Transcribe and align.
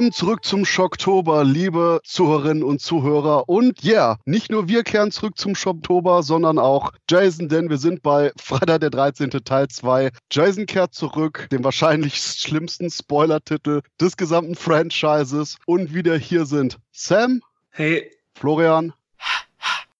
Willkommen 0.00 0.12
zurück 0.12 0.46
zum 0.46 0.64
Schocktober, 0.64 1.44
liebe 1.44 2.00
Zuhörerinnen 2.04 2.62
und 2.62 2.80
Zuhörer. 2.80 3.50
Und 3.50 3.82
ja, 3.82 3.92
yeah, 3.92 4.18
nicht 4.24 4.50
nur 4.50 4.66
wir 4.66 4.82
kehren 4.82 5.10
zurück 5.10 5.36
zum 5.36 5.54
Schocktober, 5.54 6.22
sondern 6.22 6.58
auch 6.58 6.92
Jason, 7.10 7.50
denn 7.50 7.68
wir 7.68 7.76
sind 7.76 8.02
bei 8.02 8.32
Freitag 8.40 8.80
der 8.80 8.88
13. 8.88 9.28
Teil 9.28 9.68
2. 9.68 10.08
Jason 10.32 10.64
kehrt 10.64 10.94
zurück, 10.94 11.48
dem 11.52 11.64
wahrscheinlich 11.64 12.16
schlimmsten 12.16 12.88
Spoiler-Titel 12.88 13.82
des 14.00 14.16
gesamten 14.16 14.54
Franchises. 14.54 15.58
Und 15.66 15.92
wieder 15.92 16.16
hier 16.16 16.46
sind 16.46 16.78
Sam. 16.92 17.42
Hey. 17.68 18.10
Florian. 18.32 18.94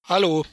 Hallo. 0.04 0.46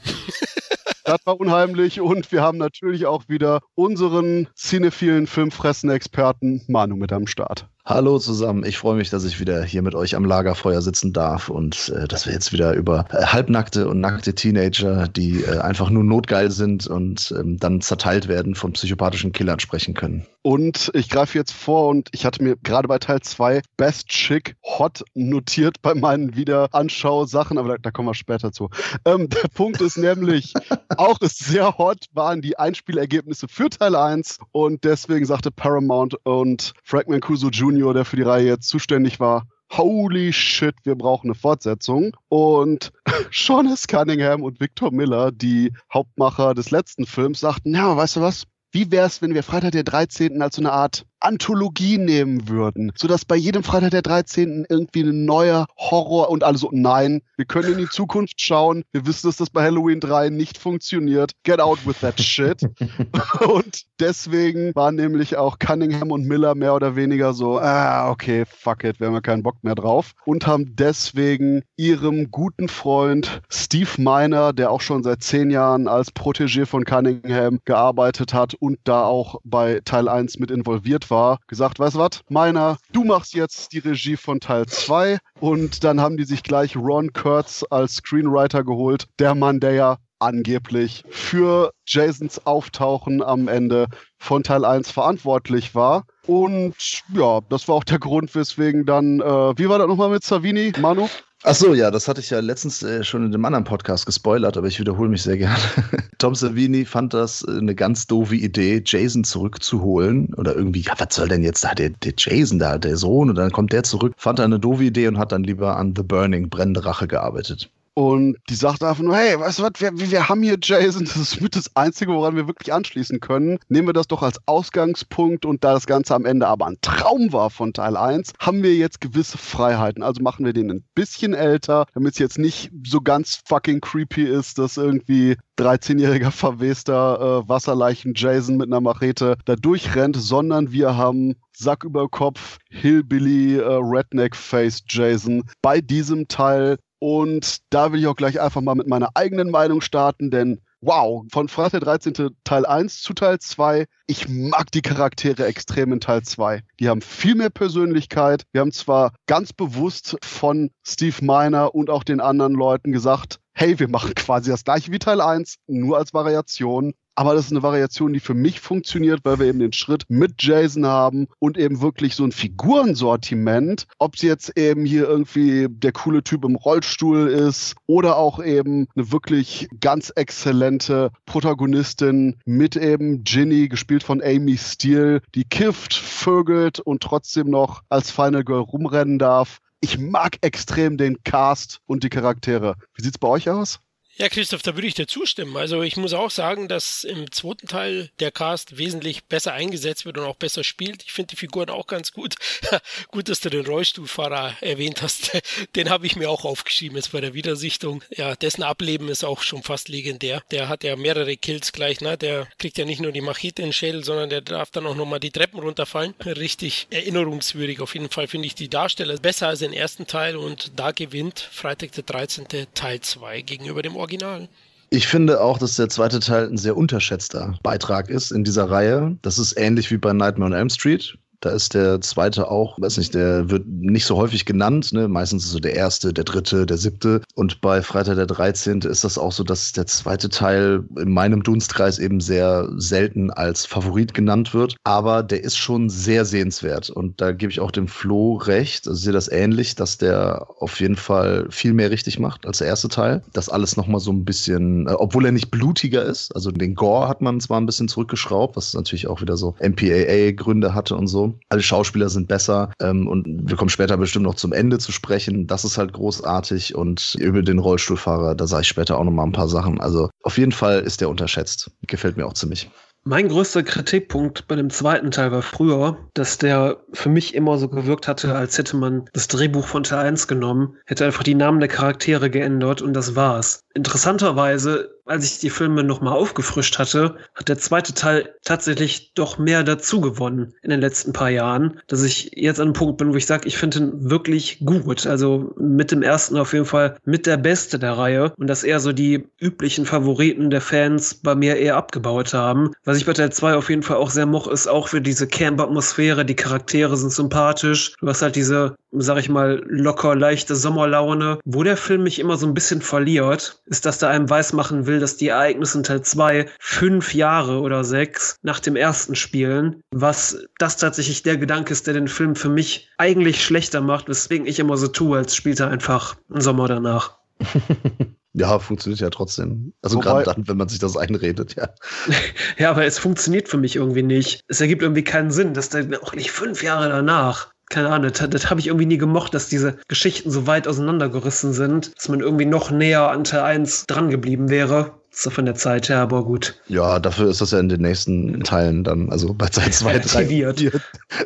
Das 1.05 1.25
war 1.25 1.39
unheimlich 1.39 2.01
und 2.01 2.33
wir 2.33 2.41
haben 2.41 2.57
natürlich 2.57 3.05
auch 3.05 3.29
wieder 3.29 3.61
unseren 3.75 4.49
cinephilen 4.57 5.25
Filmfressen-Experten 5.25 6.65
Manu 6.67 6.97
mit 6.97 7.13
am 7.13 7.27
Start. 7.27 7.69
Hallo 7.89 8.19
zusammen, 8.19 8.65
ich 8.65 8.77
freue 8.77 8.97
mich, 8.97 9.09
dass 9.11 9.23
ich 9.23 9.39
wieder 9.39 9.63
hier 9.63 9.81
mit 9.81 9.95
euch 9.95 10.17
am 10.17 10.25
Lagerfeuer 10.25 10.81
sitzen 10.81 11.13
darf 11.13 11.47
und 11.47 11.87
äh, 11.95 12.05
dass 12.05 12.25
wir 12.25 12.33
jetzt 12.33 12.51
wieder 12.51 12.73
über 12.73 13.05
äh, 13.11 13.23
halbnackte 13.27 13.87
und 13.87 14.01
nackte 14.01 14.35
Teenager, 14.35 15.07
die 15.07 15.43
äh, 15.43 15.59
einfach 15.59 15.89
nur 15.89 16.03
notgeil 16.03 16.51
sind 16.51 16.85
und 16.85 17.33
ähm, 17.39 17.57
dann 17.59 17.79
zerteilt 17.79 18.27
werden 18.27 18.55
von 18.55 18.73
psychopathischen 18.73 19.31
Killern 19.31 19.61
sprechen 19.61 19.93
können. 19.93 20.25
Und 20.41 20.91
ich 20.93 21.09
greife 21.09 21.37
jetzt 21.37 21.53
vor 21.53 21.87
und 21.87 22.09
ich 22.11 22.25
hatte 22.25 22.43
mir 22.43 22.57
gerade 22.57 22.89
bei 22.89 22.99
Teil 22.99 23.21
2 23.21 23.61
Best 23.77 24.09
Chick 24.09 24.57
Hot 24.65 25.03
notiert 25.13 25.81
bei 25.81 25.93
meinen 25.93 26.35
Wiederanschau-Sachen, 26.35 27.57
aber 27.57 27.69
da, 27.69 27.75
da, 27.81 27.91
kommen 27.91 28.09
wir 28.09 28.15
später 28.15 28.51
zu. 28.51 28.69
Ähm, 29.05 29.29
der 29.29 29.47
Punkt 29.53 29.79
ist 29.79 29.97
nämlich, 29.97 30.53
auch 30.97 31.17
sehr 31.21 31.77
hot 31.77 32.05
waren 32.11 32.41
die 32.41 32.59
Einspielergebnisse 32.59 33.47
für 33.47 33.69
Teil 33.69 33.95
1 33.95 34.39
und 34.51 34.83
deswegen 34.83 35.25
sagte 35.25 35.51
Paramount 35.51 36.15
und 36.25 36.73
Frank 36.83 37.07
Mancuso 37.07 37.47
Jr., 37.47 37.76
Junior, 37.77 37.93
der 37.93 38.05
für 38.05 38.15
die 38.15 38.23
Reihe 38.23 38.47
jetzt 38.47 38.67
zuständig 38.67 39.19
war, 39.19 39.45
holy 39.71 40.33
shit, 40.33 40.73
wir 40.83 40.95
brauchen 40.95 41.27
eine 41.27 41.35
Fortsetzung. 41.35 42.15
Und 42.27 42.91
Sean 43.31 43.67
S. 43.67 43.87
Cunningham 43.87 44.41
und 44.41 44.59
Victor 44.59 44.91
Miller, 44.91 45.31
die 45.31 45.71
Hauptmacher 45.93 46.55
des 46.55 46.71
letzten 46.71 47.05
Films, 47.05 47.39
sagten, 47.39 47.75
ja, 47.75 47.95
weißt 47.95 48.15
du 48.15 48.21
was? 48.21 48.45
Wie 48.71 48.91
wäre 48.91 49.05
es, 49.05 49.21
wenn 49.21 49.33
wir 49.35 49.43
Freitag 49.43 49.73
der 49.73 49.83
13. 49.83 50.41
als 50.41 50.55
so 50.55 50.61
eine 50.61 50.71
Art 50.71 51.05
Anthologie 51.19 51.97
nehmen 51.97 52.47
würden, 52.47 52.91
sodass 52.95 53.25
bei 53.25 53.35
jedem 53.35 53.63
Freitag 53.63 53.91
der 53.91 54.01
13. 54.01 54.65
irgendwie 54.69 55.01
ein 55.01 55.25
neuer 55.25 55.67
Horror 55.77 56.29
und 56.29 56.43
alle 56.43 56.57
so, 56.57 56.69
nein, 56.71 57.21
wir 57.35 57.45
können 57.45 57.73
in 57.73 57.77
die 57.79 57.89
Zukunft 57.89 58.41
schauen, 58.41 58.83
wir 58.91 59.05
wissen, 59.05 59.27
dass 59.27 59.37
das 59.37 59.49
bei 59.49 59.63
Halloween 59.63 59.99
3 59.99 60.29
nicht 60.29 60.57
funktioniert. 60.57 61.31
Get 61.43 61.59
out 61.59 61.85
with 61.85 61.99
that 62.01 62.19
shit. 62.19 62.61
und 63.47 63.83
deswegen 63.99 64.73
waren 64.75 64.95
nämlich 64.95 65.37
auch 65.37 65.59
Cunningham 65.59 66.11
und 66.11 66.25
Miller 66.25 66.55
mehr 66.55 66.75
oder 66.75 66.95
weniger 66.95 67.33
so, 67.33 67.59
ah, 67.59 68.09
okay, 68.09 68.45
fuck 68.45 68.83
it, 68.83 68.99
wir 68.99 69.07
haben 69.07 69.13
ja 69.13 69.21
keinen 69.21 69.43
Bock 69.43 69.63
mehr 69.63 69.75
drauf 69.75 70.13
und 70.25 70.47
haben 70.47 70.75
deswegen 70.75 71.63
ihrem 71.77 72.31
guten 72.31 72.69
Freund 72.69 73.41
Steve 73.49 73.89
Miner, 73.97 74.53
der 74.53 74.71
auch 74.71 74.81
schon 74.81 75.03
seit 75.03 75.23
zehn 75.23 75.49
Jahren 75.49 75.87
als 75.87 76.13
Protégé 76.13 76.65
von 76.65 76.85
Cunningham 76.85 77.59
gearbeitet 77.65 78.33
hat 78.33 78.53
und 78.53 78.79
da 78.83 79.03
auch 79.03 79.39
bei 79.43 79.81
Teil 79.83 80.07
1 80.07 80.39
mit 80.39 80.51
involviert 80.51 81.06
war, 81.09 81.39
gesagt, 81.47 81.79
weißt 81.79 81.95
du 81.95 81.99
was, 81.99 82.21
meiner, 82.29 82.77
du 82.91 83.03
machst 83.03 83.33
jetzt 83.33 83.73
die 83.73 83.79
Regie 83.79 84.17
von 84.17 84.39
Teil 84.39 84.65
2 84.65 85.19
und 85.39 85.83
dann 85.83 86.01
haben 86.01 86.17
die 86.17 86.25
sich 86.25 86.43
gleich 86.43 86.75
Ron 86.75 87.13
Kurtz 87.13 87.65
als 87.69 87.95
Screenwriter 87.95 88.63
geholt, 88.63 89.07
der 89.19 89.35
Mann, 89.35 89.59
der 89.59 89.73
ja 89.73 89.97
angeblich 90.19 91.03
für 91.09 91.71
Jasons 91.85 92.45
Auftauchen 92.45 93.21
am 93.21 93.47
Ende 93.47 93.87
von 94.17 94.43
Teil 94.43 94.65
1 94.65 94.91
verantwortlich 94.91 95.75
war. 95.75 96.05
Und 96.25 96.75
ja, 97.13 97.41
das 97.49 97.67
war 97.67 97.75
auch 97.75 97.83
der 97.83 97.99
Grund, 97.99 98.33
weswegen 98.35 98.85
dann, 98.85 99.21
äh, 99.21 99.57
wie 99.57 99.69
war 99.69 99.77
das 99.79 99.87
nochmal 99.87 100.09
mit 100.09 100.23
Savini, 100.23 100.73
Manu? 100.79 101.07
Ach 101.43 101.53
so, 101.53 101.75
ja, 101.75 101.91
das 101.91 102.07
hatte 102.07 102.19
ich 102.19 102.31
ja 102.31 102.39
letztens 102.39 102.81
äh, 102.81 103.03
schon 103.03 103.23
in 103.23 103.31
dem 103.31 103.45
anderen 103.45 103.63
Podcast 103.63 104.07
gespoilert, 104.07 104.57
aber 104.57 104.67
ich 104.67 104.79
wiederhole 104.79 105.07
mich 105.07 105.21
sehr 105.21 105.37
gerne. 105.37 105.61
Tom 106.17 106.33
Savini 106.33 106.83
fand 106.83 107.13
das 107.13 107.43
äh, 107.43 107.59
eine 107.59 107.75
ganz 107.75 108.07
doofe 108.07 108.35
Idee, 108.35 108.81
Jason 108.83 109.23
zurückzuholen 109.23 110.33
oder 110.33 110.55
irgendwie, 110.55 110.81
ja, 110.81 110.93
was 110.97 111.13
soll 111.13 111.27
denn 111.27 111.43
jetzt 111.43 111.63
da 111.63 111.75
der, 111.75 111.91
der 111.91 112.13
Jason 112.17 112.57
da, 112.57 112.79
der 112.79 112.97
Sohn 112.97 113.29
und 113.29 113.35
dann 113.35 113.51
kommt 113.51 113.71
der 113.71 113.83
zurück. 113.83 114.13
Fand 114.17 114.39
er 114.39 114.45
eine 114.45 114.59
doofe 114.59 114.85
Idee 114.85 115.07
und 115.07 115.19
hat 115.19 115.31
dann 115.31 115.43
lieber 115.43 115.77
an 115.77 115.93
The 115.95 116.01
Burning, 116.01 116.49
brennende 116.49 116.83
Rache 116.83 117.07
gearbeitet. 117.07 117.69
Und 117.97 118.37
die 118.47 118.53
sagt 118.53 118.83
einfach 118.83 119.01
nur, 119.01 119.15
hey, 119.15 119.39
weißt 119.39 119.57
du 119.57 119.63
was, 119.63 119.71
wir, 119.79 119.89
wir 119.91 120.29
haben 120.29 120.43
hier 120.43 120.57
Jason, 120.61 121.05
das 121.05 121.15
ist 121.15 121.41
mit 121.41 121.55
das 121.55 121.75
Einzige, 121.75 122.13
woran 122.13 122.35
wir 122.35 122.45
wirklich 122.45 122.71
anschließen 122.71 123.19
können. 123.21 123.57
Nehmen 123.69 123.87
wir 123.87 123.93
das 123.93 124.05
doch 124.05 124.21
als 124.21 124.37
Ausgangspunkt 124.45 125.47
und 125.47 125.63
da 125.63 125.73
das 125.73 125.87
Ganze 125.87 126.13
am 126.13 126.25
Ende 126.25 126.47
aber 126.47 126.67
ein 126.67 126.77
Traum 126.83 127.33
war 127.33 127.49
von 127.49 127.73
Teil 127.73 127.97
1, 127.97 128.33
haben 128.39 128.61
wir 128.61 128.75
jetzt 128.75 129.01
gewisse 129.01 129.39
Freiheiten. 129.39 130.03
Also 130.03 130.21
machen 130.21 130.45
wir 130.45 130.53
den 130.53 130.69
ein 130.69 130.85
bisschen 130.93 131.33
älter, 131.33 131.87
damit 131.95 132.13
es 132.13 132.19
jetzt 132.19 132.37
nicht 132.37 132.69
so 132.85 133.01
ganz 133.01 133.41
fucking 133.47 133.81
creepy 133.81 134.25
ist, 134.25 134.59
dass 134.59 134.77
irgendwie 134.77 135.35
13-jähriger 135.57 136.29
verwester 136.29 137.41
äh, 137.45 137.49
Wasserleichen 137.49 138.13
Jason 138.15 138.57
mit 138.57 138.67
einer 138.67 138.79
Machete 138.79 139.37
da 139.45 139.55
durchrennt, 139.55 140.17
sondern 140.17 140.71
wir 140.71 140.95
haben 140.95 141.33
Sack 141.51 141.83
über 141.83 142.07
Kopf, 142.09 142.59
Hillbilly, 142.69 143.57
äh, 143.57 143.63
Redneck 143.63 144.35
Face 144.35 144.83
Jason 144.87 145.49
bei 145.63 145.81
diesem 145.81 146.27
Teil 146.27 146.77
und 146.99 147.57
da 147.69 147.91
will 147.91 147.99
ich 147.99 148.07
auch 148.07 148.15
gleich 148.15 148.39
einfach 148.39 148.61
mal 148.61 148.75
mit 148.75 148.87
meiner 148.87 149.09
eigenen 149.13 149.49
Meinung 149.51 149.81
starten, 149.81 150.31
denn 150.31 150.61
wow, 150.81 151.25
von 151.31 151.47
Freitag 151.47 151.81
der 151.81 151.97
13. 151.97 152.35
Teil 152.43 152.65
1 152.65 153.01
zu 153.01 153.13
Teil 153.13 153.39
2, 153.39 153.85
ich 154.07 154.27
mag 154.29 154.71
die 154.71 154.81
Charaktere 154.81 155.45
extrem 155.45 155.93
in 155.93 155.99
Teil 155.99 156.23
2. 156.23 156.61
Die 156.79 156.89
haben 156.89 157.01
viel 157.01 157.35
mehr 157.35 157.49
Persönlichkeit. 157.49 158.43
Wir 158.51 158.61
haben 158.61 158.71
zwar 158.71 159.13
ganz 159.25 159.53
bewusst 159.53 160.17
von 160.21 160.69
Steve 160.85 161.17
Miner 161.21 161.73
und 161.73 161.89
auch 161.89 162.03
den 162.03 162.21
anderen 162.21 162.53
Leuten 162.53 162.91
gesagt, 162.91 163.39
hey, 163.57 163.79
wir 163.79 163.89
machen 163.89 164.13
quasi 164.13 164.51
das 164.51 164.63
gleiche 164.63 164.91
wie 164.91 164.99
Teil 164.99 165.19
1, 165.19 165.57
nur 165.65 165.97
als 165.97 166.13
Variation. 166.13 166.93
Aber 167.15 167.33
das 167.33 167.45
ist 167.45 167.51
eine 167.51 167.63
Variation, 167.63 168.13
die 168.13 168.19
für 168.19 168.35
mich 168.35 168.59
funktioniert, 168.59 169.21
weil 169.23 169.39
wir 169.39 169.47
eben 169.47 169.57
den 169.57 169.73
Schritt 169.73 170.03
mit 170.07 170.43
Jason 170.43 170.85
haben 170.85 171.27
und 171.39 171.57
eben 171.57 171.81
wirklich 171.81 172.13
so 172.13 172.23
ein 172.23 172.31
Figurensortiment, 172.31 173.87
ob 173.97 174.15
sie 174.15 174.27
jetzt 174.27 174.55
eben 174.55 174.85
hier 174.85 175.09
irgendwie 175.09 175.65
der 175.67 175.91
coole 175.91 176.23
Typ 176.23 176.45
im 176.45 176.55
Rollstuhl 176.55 177.29
ist 177.29 177.73
oder 177.87 178.17
auch 178.17 178.39
eben 178.43 178.85
eine 178.95 179.11
wirklich 179.11 179.67
ganz 179.81 180.11
exzellente 180.11 181.09
Protagonistin 181.25 182.35
mit 182.45 182.75
eben 182.75 183.23
Ginny, 183.23 183.69
gespielt 183.69 184.03
von 184.03 184.21
Amy 184.21 184.55
Steele, 184.55 185.23
die 185.33 185.45
kifft, 185.45 185.95
vögelt 185.95 186.79
und 186.79 187.01
trotzdem 187.01 187.49
noch 187.49 187.81
als 187.89 188.11
Final 188.11 188.43
Girl 188.43 188.61
rumrennen 188.61 189.17
darf. 189.17 189.61
Ich 189.79 189.99
mag 189.99 190.37
extrem 190.41 190.97
den 190.97 191.21
Cast 191.23 191.81
und 191.85 192.03
die 192.03 192.09
Charaktere. 192.09 192.75
Wie 192.95 193.03
sieht's 193.03 193.19
bei 193.19 193.27
euch 193.27 193.49
aus? 193.49 193.79
Ja, 194.19 194.29
Christoph, 194.29 194.63
da 194.63 194.73
würde 194.73 194.87
ich 194.87 194.95
dir 194.95 195.05
zustimmen. 195.05 195.55
Also 195.57 195.83
ich 195.83 195.95
muss 195.95 196.13
auch 196.13 196.31
sagen, 196.31 196.67
dass 196.67 197.03
im 197.03 197.31
zweiten 197.31 197.67
Teil 197.67 198.09
der 198.19 198.31
Cast 198.31 198.79
wesentlich 198.79 199.25
besser 199.25 199.53
eingesetzt 199.53 200.05
wird 200.07 200.17
und 200.17 200.23
auch 200.23 200.37
besser 200.37 200.63
spielt. 200.63 201.03
Ich 201.03 201.11
finde 201.11 201.27
die 201.27 201.35
Figuren 201.35 201.69
auch 201.69 201.85
ganz 201.85 202.13
gut. 202.13 202.33
gut, 203.11 203.29
dass 203.29 203.41
du 203.41 203.51
den 203.51 203.67
Rollstuhlfahrer 203.67 204.55
erwähnt 204.61 205.03
hast. 205.03 205.39
den 205.75 205.91
habe 205.91 206.07
ich 206.07 206.15
mir 206.15 206.31
auch 206.31 206.45
aufgeschrieben 206.45 206.97
jetzt 206.97 207.11
bei 207.11 207.21
der 207.21 207.35
Wiedersichtung. 207.35 208.03
Ja, 208.09 208.35
dessen 208.35 208.63
Ableben 208.63 209.07
ist 209.07 209.23
auch 209.23 209.43
schon 209.43 209.61
fast 209.61 209.87
legendär. 209.87 210.41
Der 210.49 210.67
hat 210.67 210.83
ja 210.83 210.95
mehrere 210.95 211.37
Kills 211.37 211.71
gleich, 211.71 212.01
ne? 212.01 212.17
Der 212.17 212.47
kriegt 212.57 212.79
ja 212.79 212.85
nicht 212.85 213.01
nur 213.01 213.11
die 213.11 213.21
Machete 213.21 213.61
in 213.61 213.67
den 213.67 213.73
Schädel, 213.73 214.03
sondern 214.03 214.31
der 214.31 214.41
darf 214.41 214.71
dann 214.71 214.87
auch 214.87 214.95
nochmal 214.95 215.19
die 215.19 215.29
Treppen 215.29 215.59
runterfallen. 215.59 216.15
Richtig 216.25 216.87
erinnerungswürdig. 216.89 217.81
Auf 217.81 217.93
jeden 217.93 218.09
Fall 218.09 218.27
finde 218.27 218.47
ich 218.47 218.55
die 218.55 218.67
Darsteller 218.67 219.17
besser 219.17 219.49
als 219.49 219.59
den 219.59 219.73
ersten 219.73 220.07
Teil 220.07 220.37
und 220.37 220.71
da 220.75 220.89
gewinnt 220.89 221.39
Freitag 221.39 221.91
der 221.91 222.03
13. 222.03 222.47
Teil 222.73 222.99
2 222.99 223.41
gegenüber 223.43 223.83
dem 223.83 223.95
Original. 223.95 224.06
Original. 224.07 224.47
Ich 224.89 225.05
finde 225.05 225.41
auch, 225.41 225.57
dass 225.57 225.75
der 225.75 225.89
zweite 225.89 226.21
Teil 226.21 226.47
ein 226.47 226.57
sehr 226.57 226.77
unterschätzter 226.77 227.59
Beitrag 227.61 228.09
ist 228.09 228.31
in 228.31 228.45
dieser 228.45 228.69
Reihe. 228.69 229.17
Das 229.21 229.37
ist 229.37 229.57
ähnlich 229.57 229.91
wie 229.91 229.97
bei 229.97 230.13
Nightmare 230.13 230.51
on 230.51 230.57
Elm 230.57 230.69
Street. 230.69 231.17
Da 231.39 231.51
ist 231.51 231.75
der 231.75 232.01
zweite 232.01 232.49
auch, 232.49 232.79
weiß 232.81 232.97
nicht, 232.97 233.13
der 233.13 233.49
wird 233.49 233.67
nicht 233.67 234.05
so 234.05 234.17
häufig 234.17 234.45
genannt. 234.45 234.91
Ne? 234.91 235.07
Meistens 235.07 235.45
ist 235.45 235.51
so 235.51 235.59
der 235.59 235.75
erste, 235.75 236.11
der 236.11 236.23
dritte, 236.23 236.65
der 236.65 236.77
siebte. 236.77 237.21
Und 237.35 237.61
bei 237.61 237.83
Freitag 237.83 238.15
der 238.15 238.25
13. 238.25 238.81
ist 238.81 239.03
das 239.03 239.19
auch 239.19 239.31
so, 239.31 239.43
dass 239.43 239.71
der 239.71 239.85
zweite 239.85 240.29
Teil 240.29 240.83
in 240.97 241.11
meinem 241.11 241.43
Dunstkreis 241.43 241.99
eben 241.99 242.21
sehr 242.21 242.67
selten 242.77 243.29
als 243.29 243.67
Favorit 243.67 244.15
genannt 244.15 244.55
wird. 244.55 244.77
Aber 244.83 245.21
der 245.21 245.43
ist 245.43 245.57
schon 245.57 245.89
sehr 245.89 246.25
sehenswert. 246.25 246.89
Und 246.89 247.21
da 247.21 247.31
gebe 247.31 247.51
ich 247.51 247.59
auch 247.59 247.71
dem 247.71 247.87
Flo 247.87 248.37
recht. 248.37 248.87
Also 248.87 248.99
sehe 248.99 249.13
das 249.13 249.31
ähnlich, 249.31 249.75
dass 249.75 249.99
der 249.99 250.47
auf 250.59 250.79
jeden 250.79 250.95
Fall 250.95 251.45
viel 251.51 251.73
mehr 251.73 251.91
richtig 251.91 252.17
macht 252.17 252.47
als 252.47 252.57
der 252.59 252.67
erste 252.67 252.87
Teil. 252.87 253.21
Das 253.33 253.47
alles 253.47 253.77
nochmal 253.77 253.99
so 253.99 254.11
ein 254.11 254.25
bisschen, 254.25 254.87
äh, 254.87 254.93
obwohl 254.93 255.25
er 255.25 255.31
nicht 255.31 255.51
blutiger 255.51 256.03
ist. 256.03 256.33
Also 256.33 256.51
den 256.51 256.73
Gore 256.73 257.07
hat 257.07 257.21
man 257.21 257.39
zwar 257.39 257.61
ein 257.61 257.67
bisschen 257.67 257.87
zurückgeschraubt, 257.87 258.55
was 258.55 258.73
natürlich 258.73 259.07
auch 259.07 259.21
wieder 259.21 259.37
so 259.37 259.55
MPAA-Gründe 259.59 260.73
hatte 260.73 260.95
und 260.95 261.05
so. 261.05 261.26
Alle 261.49 261.61
Schauspieler 261.61 262.09
sind 262.09 262.27
besser 262.27 262.71
ähm, 262.81 263.07
und 263.07 263.25
wir 263.27 263.55
kommen 263.55 263.69
später 263.69 263.97
bestimmt 263.97 264.25
noch 264.25 264.35
zum 264.35 264.53
Ende 264.53 264.77
zu 264.77 264.91
sprechen. 264.91 265.47
Das 265.47 265.65
ist 265.65 265.77
halt 265.77 265.93
großartig 265.93 266.75
und 266.75 267.15
über 267.19 267.41
den 267.41 267.59
Rollstuhlfahrer, 267.59 268.35
da 268.35 268.47
sage 268.47 268.61
ich 268.61 268.67
später 268.67 268.97
auch 268.97 269.03
noch 269.03 269.11
mal 269.11 269.23
ein 269.23 269.31
paar 269.31 269.49
Sachen. 269.49 269.79
Also 269.79 270.09
auf 270.23 270.37
jeden 270.37 270.51
Fall 270.51 270.79
ist 270.79 271.01
der 271.01 271.09
unterschätzt. 271.09 271.71
Gefällt 271.87 272.17
mir 272.17 272.25
auch 272.25 272.33
ziemlich. 272.33 272.69
Mein 273.09 273.29
größter 273.29 273.63
Kritikpunkt 273.63 274.49
bei 274.49 274.57
dem 274.57 274.69
zweiten 274.69 275.11
Teil 275.11 275.31
war 275.31 275.41
früher, 275.41 275.97
dass 276.13 276.39
der 276.39 276.83
für 276.91 277.07
mich 277.07 277.35
immer 277.35 277.57
so 277.57 277.69
gewirkt 277.69 278.05
hatte, 278.05 278.35
als 278.35 278.57
hätte 278.57 278.75
man 278.75 279.05
das 279.13 279.29
Drehbuch 279.29 279.65
von 279.65 279.83
Teil 279.83 280.05
1 280.07 280.27
genommen, 280.27 280.75
hätte 280.85 281.05
einfach 281.05 281.23
die 281.23 281.33
Namen 281.33 281.61
der 281.61 281.69
Charaktere 281.69 282.29
geändert 282.29 282.81
und 282.81 282.91
das 282.91 283.15
war's. 283.15 283.63
Interessanterweise 283.77 284.97
als 285.07 285.25
ich 285.25 285.39
die 285.39 285.49
Filme 285.49 285.83
nochmal 285.83 286.13
aufgefrischt 286.13 286.77
hatte, 286.77 287.15
hat 287.35 287.49
der 287.49 287.57
zweite 287.57 287.93
Teil 287.93 288.33
tatsächlich 288.43 289.13
doch 289.13 289.37
mehr 289.37 289.63
dazu 289.63 290.01
gewonnen 290.01 290.53
in 290.61 290.69
den 290.69 290.81
letzten 290.81 291.13
paar 291.13 291.29
Jahren, 291.29 291.79
dass 291.87 292.03
ich 292.03 292.31
jetzt 292.35 292.59
an 292.59 292.67
einem 292.67 292.73
Punkt 292.73 292.97
bin, 292.97 293.13
wo 293.13 293.17
ich 293.17 293.25
sage, 293.25 293.47
ich 293.47 293.57
finde 293.57 293.79
ihn 293.79 294.09
wirklich 294.09 294.59
gut. 294.65 295.07
Also 295.07 295.53
mit 295.57 295.91
dem 295.91 296.03
ersten 296.03 296.37
auf 296.37 296.53
jeden 296.53 296.65
Fall 296.65 296.97
mit 297.05 297.25
der 297.25 297.37
Beste 297.37 297.79
der 297.79 297.93
Reihe 297.93 298.33
und 298.37 298.47
dass 298.47 298.63
eher 298.63 298.79
so 298.79 298.91
die 298.91 299.27
üblichen 299.39 299.85
Favoriten 299.85 300.49
der 300.49 300.61
Fans 300.61 301.15
bei 301.15 301.35
mir 301.35 301.55
eher 301.55 301.77
abgebaut 301.77 302.33
haben. 302.33 302.71
Was 302.83 302.97
ich 302.97 303.05
bei 303.05 303.13
Teil 303.13 303.31
2 303.31 303.55
auf 303.55 303.69
jeden 303.69 303.83
Fall 303.83 303.97
auch 303.97 304.09
sehr 304.09 304.25
moch, 304.25 304.47
ist 304.47 304.67
auch 304.67 304.89
für 304.89 305.01
diese 305.01 305.27
Camp-Atmosphäre. 305.27 306.25
Die 306.25 306.35
Charaktere 306.35 306.97
sind 306.97 307.11
sympathisch. 307.11 307.95
Du 307.99 308.07
hast 308.07 308.21
halt 308.21 308.35
diese, 308.35 308.75
sag 308.91 309.19
ich 309.19 309.29
mal, 309.29 309.63
locker 309.67 310.15
leichte 310.15 310.55
Sommerlaune. 310.55 311.39
Wo 311.45 311.63
der 311.63 311.77
Film 311.77 312.03
mich 312.03 312.19
immer 312.19 312.37
so 312.37 312.47
ein 312.47 312.53
bisschen 312.53 312.81
verliert, 312.81 313.61
ist, 313.67 313.85
dass 313.85 313.99
der 313.99 314.09
einem 314.09 314.29
weismachen 314.29 314.85
will, 314.85 314.99
dass 314.99 315.17
die 315.17 315.27
Ereignisse 315.27 315.77
in 315.77 315.83
Teil 315.83 316.01
2 316.01 316.47
fünf 316.59 317.13
Jahre 317.13 317.61
oder 317.61 317.83
sechs 317.83 318.37
nach 318.41 318.59
dem 318.59 318.75
ersten 318.75 319.15
spielen, 319.15 319.81
was 319.91 320.37
das 320.57 320.77
tatsächlich 320.77 321.23
der 321.23 321.37
Gedanke 321.37 321.73
ist, 321.73 321.87
der 321.87 321.93
den 321.93 322.07
Film 322.07 322.35
für 322.35 322.49
mich 322.49 322.89
eigentlich 322.97 323.43
schlechter 323.43 323.81
macht, 323.81 324.09
weswegen 324.09 324.47
ich 324.47 324.59
immer 324.59 324.77
so 324.77 324.87
tue, 324.87 325.17
als 325.17 325.35
spielt 325.35 325.59
er 325.59 325.69
einfach 325.69 326.15
einen 326.29 326.41
Sommer 326.41 326.67
danach. 326.67 327.17
Ja, 328.33 328.59
funktioniert 328.59 328.99
ja 328.99 329.09
trotzdem. 329.09 329.73
Also 329.81 329.97
gerade 329.97 330.23
dann, 330.23 330.47
wenn 330.47 330.57
man 330.57 330.69
sich 330.69 330.77
das 330.77 330.95
einredet, 330.95 331.55
ja. 331.55 331.69
ja, 332.59 332.69
aber 332.69 332.85
es 332.85 332.99
funktioniert 332.99 333.49
für 333.49 333.57
mich 333.57 333.77
irgendwie 333.77 334.03
nicht. 334.03 334.41
Es 334.47 334.61
ergibt 334.61 334.83
irgendwie 334.83 335.03
keinen 335.03 335.31
Sinn, 335.31 335.55
dass 335.55 335.69
der 335.69 335.87
auch 336.03 336.13
nicht 336.13 336.29
fünf 336.29 336.61
Jahre 336.61 336.87
danach 336.87 337.51
keine 337.69 337.89
Ahnung, 337.89 338.11
das, 338.11 338.29
das 338.29 338.49
habe 338.49 338.59
ich 338.59 338.67
irgendwie 338.67 338.85
nie 338.85 338.97
gemocht, 338.97 339.33
dass 339.33 339.49
diese 339.49 339.77
Geschichten 339.87 340.31
so 340.31 340.47
weit 340.47 340.67
auseinandergerissen 340.67 341.53
sind, 341.53 341.97
dass 341.97 342.09
man 342.09 342.21
irgendwie 342.21 342.45
noch 342.45 342.71
näher 342.71 343.09
an 343.09 343.23
Teil 343.23 343.41
1 343.41 343.85
dran 343.87 344.09
geblieben 344.09 344.49
wäre. 344.49 345.01
So 345.19 345.31
von 345.31 345.45
der 345.45 345.55
Zeit 345.55 345.89
her, 345.89 345.97
aber 345.97 346.23
gut. 346.23 346.61
Ja, 346.67 346.99
dafür 346.99 347.31
ist 347.31 347.41
das 347.41 347.49
ja 347.49 347.59
in 347.59 347.69
den 347.69 347.81
nächsten 347.81 348.41
Teilen 348.41 348.83
dann, 348.83 349.09
also 349.09 349.33
bei 349.33 349.47
Teil 349.47 349.71
2, 349.71 349.97
3, 349.97 350.23
die, 350.53 350.69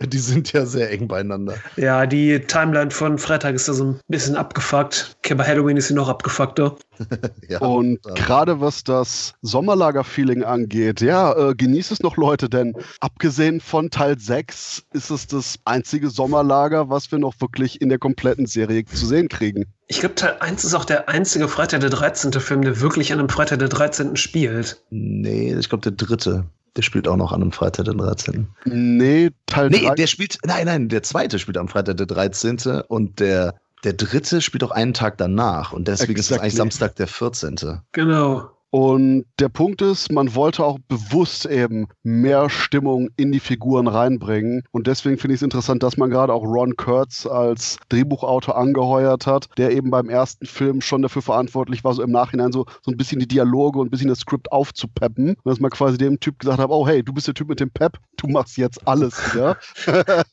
die 0.08 0.18
sind 0.18 0.54
ja 0.54 0.66
sehr 0.66 0.90
eng 0.92 1.10
beieinander. 1.10 1.56
Ja, 1.76 2.06
die 2.06 2.40
Timeline 2.40 2.92
von 2.92 3.18
Freitag 3.18 3.54
ist 3.54 3.68
da 3.68 3.74
so 3.74 3.84
ein 3.84 4.00
bisschen 4.08 4.38
abgefuckt. 4.38 5.18
Okay, 5.18 5.36
bei 5.36 5.44
Halloween 5.44 5.76
ist 5.76 5.90
sie 5.90 5.94
noch 5.94 6.08
abgefuckter. 6.08 6.78
ja, 7.50 7.60
und 7.60 8.02
gerade 8.16 8.62
was 8.62 8.86
das 8.86 9.34
Sommerlager-Feeling 9.42 10.46
angeht, 10.46 11.02
ja, 11.02 11.50
äh, 11.50 11.54
genießt 11.54 11.92
es 11.92 12.02
noch, 12.02 12.16
Leute, 12.16 12.48
denn 12.48 12.74
abgesehen 13.02 13.60
von 13.60 13.90
Teil 13.90 14.18
6 14.18 14.84
ist 14.94 15.10
es 15.10 15.28
das 15.28 15.60
einzige 15.66 16.10
Sommerlager, 16.10 16.90
was 16.90 17.12
wir 17.12 17.20
noch 17.20 17.34
wirklich 17.42 17.82
in 17.82 17.90
der 17.90 18.00
kompletten 18.00 18.46
Serie 18.46 18.86
zu 18.86 19.06
sehen 19.06 19.28
kriegen. 19.28 19.66
Ich 19.92 20.00
glaube, 20.00 20.16
Teil 20.16 20.38
1 20.40 20.64
ist 20.64 20.74
auch 20.74 20.86
der 20.86 21.10
einzige 21.10 21.50
Freitag 21.50 21.82
der 21.82 21.90
13. 21.90 22.32
Film, 22.32 22.62
der 22.62 22.80
wirklich 22.80 23.12
an 23.12 23.20
einem 23.20 23.28
Freitag 23.28 23.60
der 23.60 23.68
13. 23.68 24.16
spielt. 24.16 24.82
Nee, 24.90 25.54
ich 25.54 25.68
glaube, 25.68 25.82
der 25.82 25.92
dritte. 25.92 26.46
Der 26.78 26.82
spielt 26.82 27.10
auch 27.10 27.18
noch 27.18 27.34
an 27.34 27.42
einem 27.42 27.52
Freitag 27.52 27.84
der 27.84 27.96
13. 27.96 28.48
Nee, 28.64 29.32
Teil 29.48 29.70
Nee, 29.70 29.92
der 29.98 30.08
spielt, 30.08 30.38
nein, 30.46 30.68
nein, 30.68 30.88
der 30.88 31.04
zweite 31.04 31.40
spielt 31.40 31.58
am 31.58 31.68
Freitag 31.68 31.98
der 31.98 32.06
13. 32.06 32.84
und 32.88 33.20
der, 33.20 33.56
der 33.84 33.92
dritte 33.92 34.40
spielt 34.40 34.64
auch 34.64 34.72
einen 34.72 34.94
Tag 34.94 35.18
danach 35.18 35.74
und 35.74 35.90
deswegen 35.90 36.14
exactly. 36.14 36.20
ist 36.22 36.32
es 36.32 36.40
eigentlich 36.40 36.56
Samstag 36.56 36.96
der 36.96 37.08
14. 37.08 37.82
Genau. 37.92 38.50
Und 38.72 39.26
der 39.38 39.50
Punkt 39.50 39.82
ist, 39.82 40.14
man 40.14 40.34
wollte 40.34 40.64
auch 40.64 40.80
bewusst 40.88 41.46
eben 41.46 41.88
mehr 42.04 42.50
Stimmung 42.50 43.10
in 43.18 43.34
die 43.34 43.42
Figuren 43.42 43.88
reinbringen. 43.88 44.64
Und 44.72 44.88
deswegen 44.88 45.18
finde 45.18 45.36
ich 45.36 45.40
es 45.40 45.44
interessant, 45.44 45.84
dass 45.84 45.98
man 45.98 46.10
gerade 46.10 46.34
auch 46.34 46.44
Ron 46.44 46.78
Kurtz 46.78 47.26
als 47.26 47.78
Drehbuchautor 47.90 48.58
angeheuert 48.58 49.28
hat, 49.28 49.50
der 49.58 49.72
eben 49.72 49.92
beim 49.92 50.08
ersten 50.08 50.46
Film 50.46 50.80
schon 50.80 51.02
dafür 51.02 51.22
verantwortlich 51.22 51.84
war, 51.84 51.94
so 51.94 52.02
im 52.02 52.12
Nachhinein 52.12 52.54
so, 52.54 52.66
so 52.82 52.92
ein 52.92 52.98
bisschen 52.98 53.20
die 53.20 53.28
Dialoge 53.28 53.78
und 53.78 53.88
ein 53.88 53.92
bisschen 53.92 54.08
das 54.08 54.20
Skript 54.20 54.50
aufzupeppen. 54.54 55.32
Und 55.32 55.46
dass 55.46 55.60
man 55.60 55.70
quasi 55.70 55.98
dem 55.98 56.22
Typ 56.22 56.40
gesagt 56.40 56.60
hat, 56.60 56.70
oh 56.70 56.88
hey, 56.88 57.04
du 57.04 57.12
bist 57.12 57.28
der 57.28 57.34
Typ 57.34 57.50
mit 57.50 57.60
dem 57.60 57.72
Pep, 57.72 57.98
du 58.16 58.28
machst 58.28 58.56
jetzt 58.56 58.88
alles 58.88 59.34
wieder. 59.34 59.58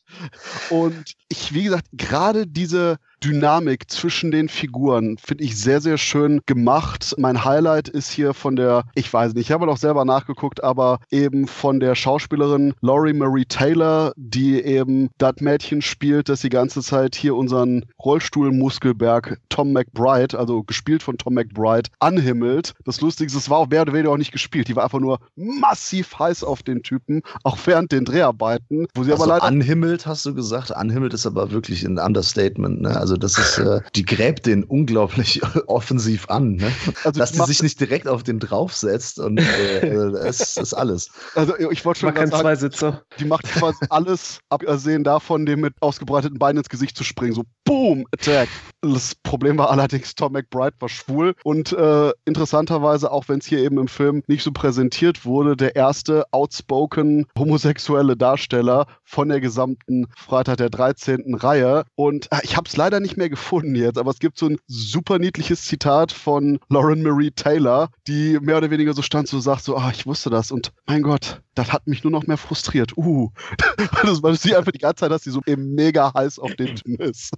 und 0.71 1.17
ich, 1.29 1.53
wie 1.53 1.65
gesagt, 1.65 1.87
gerade 1.93 2.47
diese 2.47 2.99
Dynamik 3.23 3.91
zwischen 3.91 4.31
den 4.31 4.49
Figuren 4.49 5.19
finde 5.19 5.45
ich 5.45 5.59
sehr, 5.59 5.81
sehr 5.81 5.99
schön 5.99 6.41
gemacht. 6.47 7.15
Mein 7.19 7.45
Highlight 7.45 7.89
ist 7.89 8.11
hier 8.11 8.35
von 8.35 8.57
der, 8.57 8.85
ich 8.95 9.13
weiß 9.13 9.35
nicht, 9.35 9.49
ich 9.49 9.53
habe 9.53 9.67
noch 9.67 9.77
selber 9.77 10.05
nachgeguckt, 10.05 10.63
aber 10.63 11.01
eben 11.11 11.47
von 11.47 11.81
der 11.81 11.95
Schauspielerin 11.95 12.75
Laurie 12.81 13.13
Marie 13.13 13.45
Taylor, 13.45 14.13
die 14.17 14.63
eben 14.63 15.09
das 15.19 15.37
Mädchen 15.41 15.83
spielt, 15.83 16.29
das 16.29 16.41
die 16.41 16.49
ganze 16.49 16.83
Zeit 16.83 17.15
hier 17.15 17.35
unseren 17.35 17.85
Rollstuhlmuskelberg 18.05 19.39
Tom 19.49 19.73
McBride, 19.73 20.39
also 20.39 20.63
gespielt 20.63 21.03
von 21.03 21.19
Tom 21.19 21.35
McBride, 21.35 21.91
anhimmelt. 21.99 22.75
Das 22.85 23.01
Lustige 23.01 23.27
ist, 23.27 23.35
es 23.35 23.51
war 23.51 23.59
auch 23.59 23.69
mehr 23.69 23.83
oder 23.83 23.93
weniger 23.93 24.13
auch 24.13 24.17
nicht 24.17 24.33
gespielt. 24.33 24.69
Die 24.69 24.77
war 24.77 24.85
einfach 24.85 25.01
nur 25.01 25.19
massiv 25.35 26.19
heiß 26.19 26.45
auf 26.45 26.63
den 26.63 26.83
Typen, 26.83 27.23
auch 27.43 27.59
während 27.65 27.91
den 27.91 28.05
Dreharbeiten, 28.05 28.87
wo 28.95 29.03
sie 29.03 29.13
also 29.13 29.25
aber 29.25 29.35
leider. 29.35 29.45
Anhimmelt, 29.45 30.07
hast 30.07 30.25
du 30.27 30.35
gesagt? 30.35 30.75
Anhimmelt 30.75 31.15
ist 31.15 31.27
aber 31.27 31.51
wirklich 31.51 31.85
ein 31.85 31.99
Understatement, 31.99 32.83
ne? 32.83 32.97
Also 32.97 33.08
das 33.17 33.39
ist, 33.39 33.59
äh, 33.59 33.81
die 33.95 34.05
gräbt 34.05 34.47
den 34.47 34.65
unglaublich 34.65 35.41
offensiv 35.67 36.29
an, 36.29 36.57
ne? 36.57 36.73
Also 37.05 37.21
Dass 37.21 37.33
die 37.33 37.43
sich 37.43 37.63
nicht 37.63 37.81
direkt 37.81 38.09
auf 38.09 38.23
den 38.23 38.39
draufsetzt 38.39 39.19
und 39.19 39.39
äh, 39.39 40.11
das 40.13 40.57
ist 40.57 40.75
alles. 40.75 41.11
Also 41.35 41.57
ich 41.59 41.85
wollte 41.85 42.01
schon 42.01 42.15
mal 42.15 42.29
zwei 42.31 42.57
Sitze. 42.57 43.03
Die 43.19 43.25
macht 43.25 43.45
quasi 43.45 43.79
alles, 43.91 44.41
abgesehen 44.49 45.05
davon, 45.05 45.47
dem 45.47 45.61
mit 45.61 45.75
ausgebreiteten 45.81 46.39
Beinen 46.39 46.59
ins 46.59 46.69
Gesicht 46.69 46.97
zu 46.97 47.05
springen. 47.05 47.35
So 47.35 47.45
Boom, 47.65 48.07
Attack. 48.13 48.49
Das 48.81 49.15
Problem 49.15 49.59
war 49.59 49.71
allerdings, 49.71 50.15
Tom 50.15 50.33
McBride 50.33 50.77
war 50.79 50.89
schwul 50.89 51.35
und 51.45 51.73
äh, 51.73 52.13
interessanterweise, 52.25 53.11
auch 53.11 53.29
wenn 53.29 53.41
es 53.41 53.47
hier 53.47 53.59
eben 53.59 53.79
im 53.79 53.89
Film 53.89 54.23
nicht 54.27 54.43
so 54.43 54.53
präsentiert 54.53 55.25
wurde, 55.25 55.57
der 55.57 55.77
erste 55.77 56.25
outspoken 56.33 57.27
homosexuelle 57.37 58.17
Darsteller 58.17 58.87
von 59.05 59.29
der 59.29 59.41
gesamten 59.41 60.07
Freitag 60.17 60.59
der 60.59 60.71
13. 60.71 61.35
Reihe. 61.35 61.85
Und 61.97 62.31
äh, 62.33 62.39
ich 62.43 62.57
habe 62.57 62.69
es 62.69 62.77
leider 62.77 62.98
nicht 63.01 63.17
mehr 63.17 63.29
gefunden 63.29 63.75
jetzt, 63.75 63.99
aber 63.99 64.11
es 64.11 64.19
gibt 64.19 64.39
so 64.39 64.47
ein 64.47 64.59
super 64.67 65.19
niedliches 65.19 65.63
Zitat 65.63 66.13
von 66.13 66.59
Lauren 66.69 67.03
Marie 67.03 67.31
Taylor, 67.31 67.91
die 68.07 68.39
mehr 68.41 68.59
oder 68.59 68.71
weniger 68.71 68.95
so 68.95 69.03
stand, 69.03 69.29
so 69.29 69.41
sagt 69.41 69.65
so, 69.65 69.77
ah, 69.77 69.91
ich 69.93 70.07
wusste 70.07 70.31
das 70.31 70.51
und 70.51 70.73
mein 70.87 71.03
Gott, 71.03 71.43
das 71.59 71.73
hat 71.73 71.87
mich 71.89 72.05
nur 72.05 72.13
noch 72.13 72.27
mehr 72.27 72.37
frustriert. 72.37 72.97
Uh, 72.97 73.31
das, 74.05 74.23
weil 74.23 74.39
sie 74.39 74.55
einfach 74.55 74.71
die 74.71 74.79
ganze 74.79 75.01
Zeit, 75.01 75.11
dass 75.11 75.25
sie 75.25 75.31
so 75.31 75.43
mega 75.47 76.13
heiß 76.15 76.39
auf 76.39 76.55
den 76.55 76.77
Typen 76.77 76.97
ist. 77.05 77.33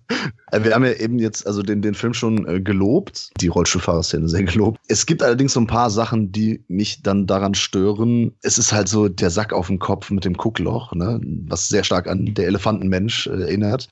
Äh, 0.53 0.63
wir 0.63 0.75
haben 0.75 0.85
ja 0.85 0.93
eben 0.93 1.19
jetzt 1.19 1.47
also 1.47 1.63
den, 1.63 1.81
den 1.81 1.95
Film 1.95 2.13
schon 2.13 2.47
äh, 2.47 2.61
gelobt, 2.61 3.31
die 3.41 3.49
Rollstuhlfahrerszene 3.49 4.29
sehr 4.29 4.43
gelobt. 4.45 4.79
Es 4.89 5.07
gibt 5.07 5.23
allerdings 5.23 5.55
so 5.55 5.61
ein 5.61 5.67
paar 5.67 5.91
Sachen, 5.91 6.33
die 6.33 6.63
mich 6.69 7.03
dann 7.03 7.27
daran 7.27 7.55
stören. 7.55 8.33
Es 8.43 8.59
ist 8.59 8.73
halt 8.73 8.89
so 8.89 9.09
der 9.09 9.31
Sack 9.31 9.53
auf 9.53 9.69
dem 9.69 9.79
Kopf 9.79 10.11
mit 10.11 10.25
dem 10.25 10.37
Kuckloch, 10.37 10.93
ne? 10.93 11.21
was 11.49 11.69
sehr 11.69 11.85
stark 11.85 12.07
an 12.07 12.35
der 12.35 12.47
Elefantenmensch 12.47 13.27
äh, 13.27 13.41
erinnert. 13.41 13.89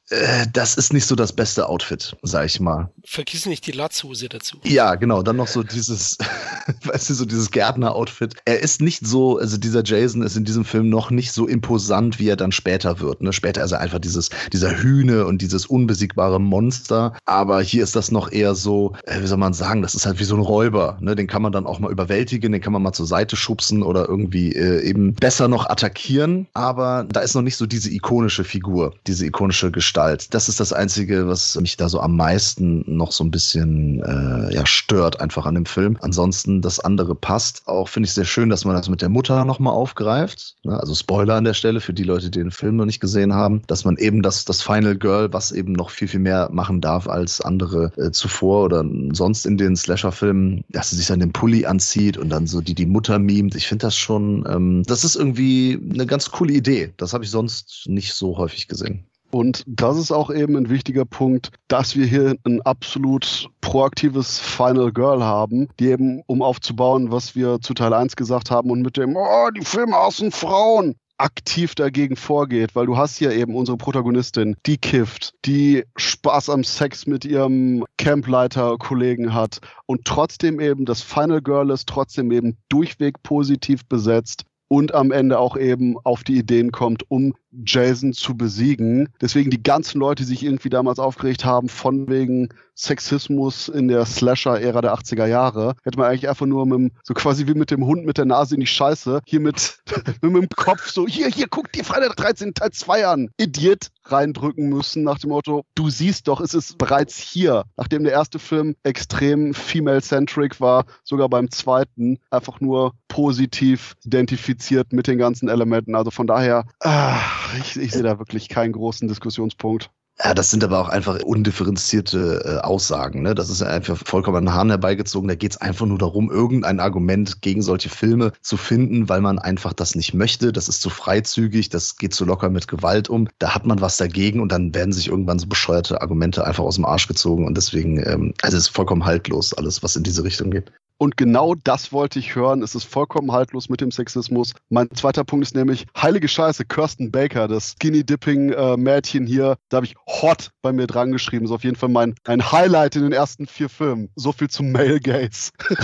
Das 0.53 0.75
ist 0.75 0.93
nicht 0.93 1.07
so 1.07 1.15
das 1.15 1.33
beste 1.33 1.58
Outfit, 1.67 2.17
sag 2.23 2.47
ich 2.47 2.61
mal. 2.61 2.91
Vergiss 3.05 3.47
nicht 3.47 3.67
die 3.67 3.73
Latzhose 3.73 4.29
dazu. 4.29 4.59
Ja, 4.65 4.95
genau. 4.95 5.23
Dann 5.23 5.37
noch 5.37 5.49
so 5.49 5.63
dieses, 5.63 6.19
weißt 6.85 7.11
du, 7.11 7.15
so 7.15 7.25
dieses 7.25 7.51
Gärtner-Outfit. 7.51 8.35
Er 8.45 8.61
ist 8.61 8.81
nicht 8.81 9.07
so, 9.07 9.39
also 9.39 9.57
dieser 9.57 9.83
Jason 9.85 10.23
ist 10.23 10.37
in 10.37 10.45
diesem 10.45 10.65
Film 10.65 10.89
noch 10.89 11.11
nicht 11.11 11.33
so 11.33 11.47
imposant, 11.47 12.19
wie 12.19 12.29
er 12.29 12.37
dann 12.37 12.53
später 12.53 13.01
wird. 13.01 13.23
Ne? 13.23 13.33
Später 13.33 13.65
ist 13.65 13.73
er 13.73 13.81
einfach 13.81 13.99
dieses, 13.99 14.31
dieser 14.53 14.77
Hühne 14.83 15.27
und 15.27 15.43
dieses 15.43 15.67
unbesiegbare 15.67 16.41
Monster. 16.41 17.15
Aber 17.25 17.63
hier 17.63 17.83
ist 17.83 17.97
das 17.97 18.11
noch 18.11 18.31
eher 18.31 18.55
so, 18.55 18.95
äh, 19.05 19.21
wie 19.23 19.27
soll 19.27 19.39
man 19.39 19.53
sagen, 19.53 19.83
das 19.83 19.95
ist 19.95 20.07
halt 20.07 20.21
wie 20.21 20.25
so 20.25 20.37
ein 20.37 20.43
Räuber. 20.43 20.99
Ne? 21.01 21.17
Den 21.17 21.27
kann 21.27 21.43
man 21.43 21.53
dann 21.53 21.67
auch 21.67 21.79
mal 21.79 21.91
überwältigen, 21.91 22.53
den 22.53 22.61
kann 22.61 22.73
man 22.73 22.83
mal 22.83 22.93
zur 22.93 23.07
Seite 23.07 23.37
schubsen 23.37 23.83
oder 23.83 24.09
irgendwie 24.09 24.53
äh, 24.53 24.83
eben 24.83 25.15
besser 25.15 25.49
noch 25.49 25.69
attackieren. 25.69 26.47
Aber 26.55 27.07
da 27.09 27.21
ist 27.21 27.35
noch 27.35 27.43
nicht 27.43 27.57
so 27.57 27.67
diese 27.67 27.91
ikonische 27.91 28.45
Figur, 28.45 28.95
diese 29.07 29.27
ikonische 29.27 29.71
Gestalt. 29.71 30.35
Das 30.35 30.49
ist 30.49 30.61
das 30.61 30.73
Einzige, 30.73 31.27
was 31.27 31.48
mich 31.57 31.77
da 31.77 31.89
so 31.89 32.01
am 32.01 32.17
meisten 32.17 32.85
noch 32.87 33.13
so 33.13 33.25
ein 33.25 33.31
bisschen 33.31 34.03
äh, 34.03 34.55
ja, 34.55 34.67
stört, 34.67 35.21
einfach 35.21 35.47
an 35.47 35.55
dem 35.55 35.67
Film. 35.67 35.97
Ansonsten, 36.01 36.63
das 36.63 36.81
andere 36.81 37.15
passt. 37.15 37.63
Auch 37.67 37.89
finde 37.89 38.07
ich 38.07 38.15
sehr 38.15 38.25
schön, 38.25 38.51
dass 38.51 38.65
man 38.65 38.75
das 38.75 38.89
mit 38.89 39.03
der 39.03 39.09
Mutter 39.09 39.45
nochmal 39.45 39.73
aufgreift. 39.73 40.57
Ne? 40.65 40.79
Also 40.79 40.95
Spoiler 40.95 41.35
an 41.35 41.45
der 41.45 41.55
Stelle 41.55 41.81
für 41.81 41.93
die 41.93 42.05
Leute, 42.05 42.31
die 42.31 42.39
den 42.39 42.51
Film 42.51 42.77
noch 42.77 42.85
nicht 42.85 43.01
gesehen 43.01 43.35
haben, 43.35 43.63
dass 43.67 43.85
man 43.85 43.97
eben 43.97 44.23
das, 44.23 44.45
das 44.45 44.63
Final 44.63 44.97
Girl, 44.97 45.33
was 45.33 45.53
eben 45.53 45.73
noch 45.73 45.91
viel, 45.91 46.09
viel 46.09 46.21
mehr 46.21 46.49
machen 46.53 46.81
darf 46.81 47.09
als 47.09 47.41
andere 47.41 47.93
äh, 47.97 48.11
zuvor 48.11 48.65
oder 48.65 48.85
sonst 49.13 49.47
in 49.47 49.57
den 49.57 49.77
Slasher-Filmen, 49.77 50.65
dass 50.71 50.91
sie 50.91 50.97
sich 50.97 51.07
dann 51.07 51.21
den 51.21 51.33
Pulli 51.33 51.67
anzieht 51.67 52.17
und 52.17 52.31
dann 52.31 52.47
so 52.47 52.61
die, 52.61 52.75
die 52.75 52.87
Mutter 52.87 53.19
mimt. 53.19 53.55
Ich 53.55 53.67
finde 53.67 53.87
das 53.87 53.97
schon, 53.97 54.45
ähm, 54.49 54.83
das 54.87 55.05
ist 55.05 55.17
irgendwie 55.17 55.79
eine 55.93 56.07
ganz 56.07 56.31
coole 56.31 56.53
Idee. 56.53 56.93
Das 56.97 57.13
habe 57.13 57.25
ich 57.25 57.31
sonst 57.31 57.85
nicht 57.87 58.15
so 58.15 58.37
häufig 58.37 58.69
gesehen. 58.69 59.08
Und 59.31 59.63
das 59.67 59.99
ist 59.99 60.11
auch 60.11 60.31
eben 60.31 60.57
ein 60.57 60.71
wichtiger 60.71 61.05
Punkt, 61.05 61.51
dass 61.69 61.97
wir 61.97 62.07
hier 62.07 62.37
ein 62.45 62.63
absolut 62.63 63.51
proaktives 63.61 64.39
Final 64.39 64.93
Girl 64.93 65.23
haben, 65.23 65.69
die 65.79 65.89
eben, 65.89 66.23
um 66.27 66.41
aufzubauen, 66.41 67.11
was 67.11 67.37
wir 67.37 67.61
zu 67.61 67.75
Teil 67.75 67.93
1 67.93 68.17
gesagt 68.17 68.51
haben 68.51 68.71
und 68.71 68.81
mit 68.83 68.97
dem, 68.97 69.17
oh, 69.17 69.51
die 69.51 69.65
Filme 69.65 69.97
hassen 69.97 70.31
Frauen, 70.31 70.95
aktiv 71.19 71.75
dagegen 71.75 72.17
vorgeht, 72.17 72.75
weil 72.75 72.87
du 72.87 72.97
hast 72.97 73.19
hier 73.19 73.33
eben 73.33 73.55
unsere 73.55 73.77
Protagonistin, 73.77 74.57
die 74.67 74.79
kifft, 74.79 75.35
die 75.45 75.85
Spaß 75.97 76.49
am 76.49 76.65
Sex 76.65 77.07
mit 77.07 77.25
ihrem 77.25 77.85
Campleiter-Kollegen 77.99 79.35
hat 79.35 79.61
und 79.87 80.05
trotzdem 80.05 80.61
eben 80.61 80.85
das 80.85 81.03
Final 81.03 81.43
Girl 81.43 81.71
ist, 81.71 81.89
trotzdem 81.89 82.31
eben 82.31 82.57
durchweg 82.69 83.23
positiv 83.23 83.85
besetzt 83.87 84.45
und 84.69 84.95
am 84.95 85.11
Ende 85.11 85.39
auch 85.39 85.57
eben 85.57 85.97
auf 86.05 86.23
die 86.23 86.39
Ideen 86.39 86.71
kommt, 86.71 87.03
um 87.11 87.35
Jason 87.53 88.13
zu 88.13 88.37
besiegen. 88.37 89.09
Deswegen 89.21 89.51
die 89.51 89.63
ganzen 89.63 89.99
Leute, 89.99 90.23
die 90.23 90.29
sich 90.29 90.43
irgendwie 90.43 90.69
damals 90.69 90.99
aufgeregt 90.99 91.45
haben, 91.45 91.69
von 91.69 92.09
wegen 92.09 92.49
Sexismus 92.75 93.69
in 93.69 93.89
der 93.89 94.05
Slasher-Ära 94.05 94.81
der 94.81 94.95
80er 94.95 95.27
Jahre, 95.27 95.75
hätte 95.83 95.99
man 95.99 96.09
eigentlich 96.09 96.29
einfach 96.29 96.47
nur 96.47 96.65
mit 96.67 96.79
dem, 96.79 96.91
so 97.03 97.15
quasi 97.15 97.47
wie 97.47 97.55
mit 97.55 97.71
dem 97.71 97.85
Hund 97.85 98.07
mit 98.07 98.19
der 98.19 98.25
Nase 98.25 98.55
in 98.55 98.61
die 98.61 98.67
Scheiße, 98.67 99.21
hier 99.27 99.41
mit, 99.41 99.79
mit 100.23 100.43
dem 100.43 100.49
Kopf 100.51 100.89
so, 100.89 101.07
hier, 101.07 101.29
hier, 101.29 101.47
guck 101.51 101.73
dir 101.73 101.85
Freitag 101.85 102.17
13 102.17 102.55
Teil 102.55 102.71
2 102.71 103.07
an. 103.07 103.31
Idiot 103.37 103.89
reindrücken 104.05 104.69
müssen 104.69 105.03
nach 105.03 105.19
dem 105.19 105.31
Motto, 105.31 105.65
du 105.75 105.91
siehst 105.91 106.29
doch, 106.29 106.41
es 106.41 106.55
ist 106.55 106.79
bereits 106.79 107.19
hier. 107.19 107.65
Nachdem 107.77 108.05
der 108.05 108.13
erste 108.13 108.39
Film 108.39 108.77
extrem 108.83 109.55
female-centric 109.55 110.61
war, 110.61 110.87
sogar 111.05 111.29
beim 111.29 111.51
zweiten 111.51 112.19
einfach 112.31 112.61
nur 112.61 112.95
positiv 113.09 113.97
identifiziert 114.05 114.93
mit 114.93 115.07
den 115.07 115.19
ganzen 115.19 115.49
Elementen. 115.49 115.95
Also 115.95 116.11
von 116.11 116.27
daher, 116.27 116.65
ah, 116.81 117.21
ich, 117.61 117.77
ich 117.77 117.93
sehe 117.93 118.03
da 118.03 118.19
wirklich 118.19 118.49
keinen 118.49 118.73
großen 118.73 119.09
Diskussionspunkt. 119.09 119.91
Ja, 120.25 120.35
das 120.35 120.51
sind 120.51 120.65
aber 120.65 120.81
auch 120.81 120.89
einfach 120.89 121.23
undifferenzierte 121.23 122.43
äh, 122.45 122.67
Aussagen. 122.67 123.23
Ne? 123.23 123.37
Das 123.37 123.51
ist 123.51 123.63
einfach 123.63 123.97
vollkommen 124.05 124.39
an 124.39 124.45
den 124.47 124.53
Haaren 124.53 124.71
herbeigezogen. 124.71 125.29
Da 125.29 125.37
geht 125.37 125.53
es 125.53 125.61
einfach 125.61 125.87
nur 125.87 125.99
darum, 125.99 126.29
irgendein 126.29 126.81
Argument 126.81 127.41
gegen 127.41 127.63
solche 127.63 127.89
Filme 127.89 128.33
zu 128.41 128.57
finden, 128.57 129.09
weil 129.09 129.21
man 129.21 129.39
einfach 129.39 129.73
das 129.73 129.95
nicht 129.95 130.15
möchte. 130.15 130.53
Das 130.53 130.69
ist 130.69 130.83
zu 130.83 130.91
freizügig, 130.91 131.69
das 131.69 131.99
geht 131.99 132.15
zu 132.15 132.25
locker 132.25 132.51
mit 132.51 132.67
Gewalt 132.67 133.09
um. 133.09 133.29
Da 133.39 133.55
hat 133.55 133.65
man 133.65 133.81
was 133.81 133.97
dagegen 133.97 134.41
und 134.41 134.51
dann 134.51 134.75
werden 134.75 134.93
sich 134.93 135.07
irgendwann 135.07 135.39
so 135.39 135.47
bescheuerte 135.47 136.01
Argumente 136.03 136.45
einfach 136.45 136.65
aus 136.65 136.75
dem 136.75 136.85
Arsch 136.85 137.07
gezogen. 137.07 137.47
Und 137.47 137.57
deswegen, 137.57 137.99
ähm, 138.05 138.35
also 138.43 138.57
es 138.57 138.65
ist 138.65 138.75
vollkommen 138.75 139.05
haltlos, 139.05 139.55
alles, 139.55 139.85
was 139.85 139.95
in 139.95 140.03
diese 140.03 140.25
Richtung 140.25 140.51
geht. 140.51 140.73
Und 140.99 141.17
genau 141.17 141.55
das 141.55 141.93
wollte 141.93 142.19
ich 142.19 142.35
hören. 142.35 142.61
Es 142.63 142.75
ist 142.75 142.85
vollkommen 142.85 143.31
haltlos 143.31 143.69
mit 143.69 143.81
dem 143.81 143.93
Sexismus. 143.93 144.53
Mein 144.69 144.91
zweiter 144.91 145.23
Punkt 145.25 145.47
ist 145.47 145.55
nämlich, 145.55 145.87
heilige 145.97 146.27
Scheiße, 146.27 146.65
Kirsten 146.65 147.13
Baker, 147.13 147.47
das 147.47 147.77
Skinny-Dipping-Mädchen 147.77 149.25
hier, 149.25 149.57
da 149.69 149.77
habe 149.77 149.87
ich 149.87 149.95
Hot 150.07 150.51
bei 150.61 150.73
mir 150.73 150.89
dran 150.89 151.13
geschrieben. 151.13 151.47
So 151.47 151.55
auf 151.55 151.63
jeden 151.63 151.77
Fall 151.77 151.89
mein 151.89 152.17
ein 152.25 152.51
Highlight 152.51 152.97
in 152.97 153.03
den 153.03 153.13
ersten 153.13 153.47
vier 153.47 153.69
Filmen. 153.69 154.11
So 154.17 154.33
viel 154.33 154.51
zum 154.51 154.73
Male 154.73 154.99
Gaze. 155.01 155.53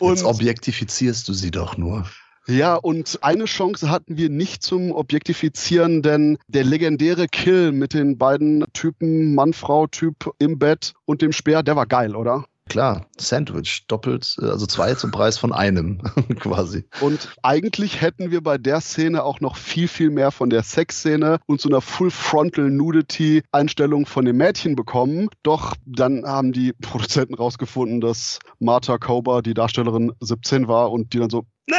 Jetzt 0.00 0.24
objektifizierst 0.24 1.26
du 1.28 1.32
sie 1.32 1.50
doch 1.50 1.78
nur. 1.78 2.04
Ja, 2.46 2.76
und 2.76 3.18
eine 3.22 3.44
Chance 3.44 3.90
hatten 3.90 4.16
wir 4.16 4.30
nicht 4.30 4.62
zum 4.62 4.90
Objektifizieren, 4.92 6.00
denn 6.00 6.38
der 6.48 6.64
legendäre 6.64 7.26
Kill 7.26 7.72
mit 7.72 7.92
den 7.92 8.16
beiden 8.16 8.64
Typen, 8.72 9.34
Mann-Frau-Typ 9.34 10.30
im 10.38 10.58
Bett 10.58 10.94
und 11.04 11.20
dem 11.20 11.32
Speer, 11.32 11.62
der 11.62 11.76
war 11.76 11.84
geil, 11.84 12.16
oder? 12.16 12.46
Klar, 12.68 13.06
Sandwich, 13.18 13.84
doppelt, 13.88 14.36
äh, 14.40 14.46
also 14.46 14.64
zwei 14.66 14.94
zum 14.94 15.10
Preis 15.10 15.36
von 15.38 15.52
einem 15.52 16.00
quasi. 16.38 16.84
Und 17.00 17.28
eigentlich 17.42 18.00
hätten 18.00 18.30
wir 18.30 18.40
bei 18.42 18.56
der 18.58 18.80
Szene 18.80 19.24
auch 19.24 19.40
noch 19.40 19.56
viel, 19.56 19.88
viel 19.88 20.10
mehr 20.10 20.30
von 20.30 20.50
der 20.50 20.62
Sexszene 20.62 21.40
und 21.46 21.60
so 21.60 21.68
einer 21.68 21.80
Full-Frontal-Nudity-Einstellung 21.80 24.06
von 24.06 24.24
dem 24.24 24.36
Mädchen 24.36 24.76
bekommen. 24.76 25.28
Doch 25.42 25.74
dann 25.86 26.24
haben 26.24 26.52
die 26.52 26.74
Produzenten 26.74 27.34
rausgefunden, 27.34 28.00
dass 28.00 28.38
Martha 28.58 28.98
Kober, 28.98 29.42
die 29.42 29.54
Darstellerin, 29.54 30.12
17 30.20 30.68
war 30.68 30.92
und 30.92 31.12
die 31.12 31.18
dann 31.18 31.30
so, 31.30 31.44
nee, 31.66 31.74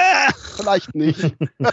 vielleicht 0.55 0.93
nicht. 0.95 1.35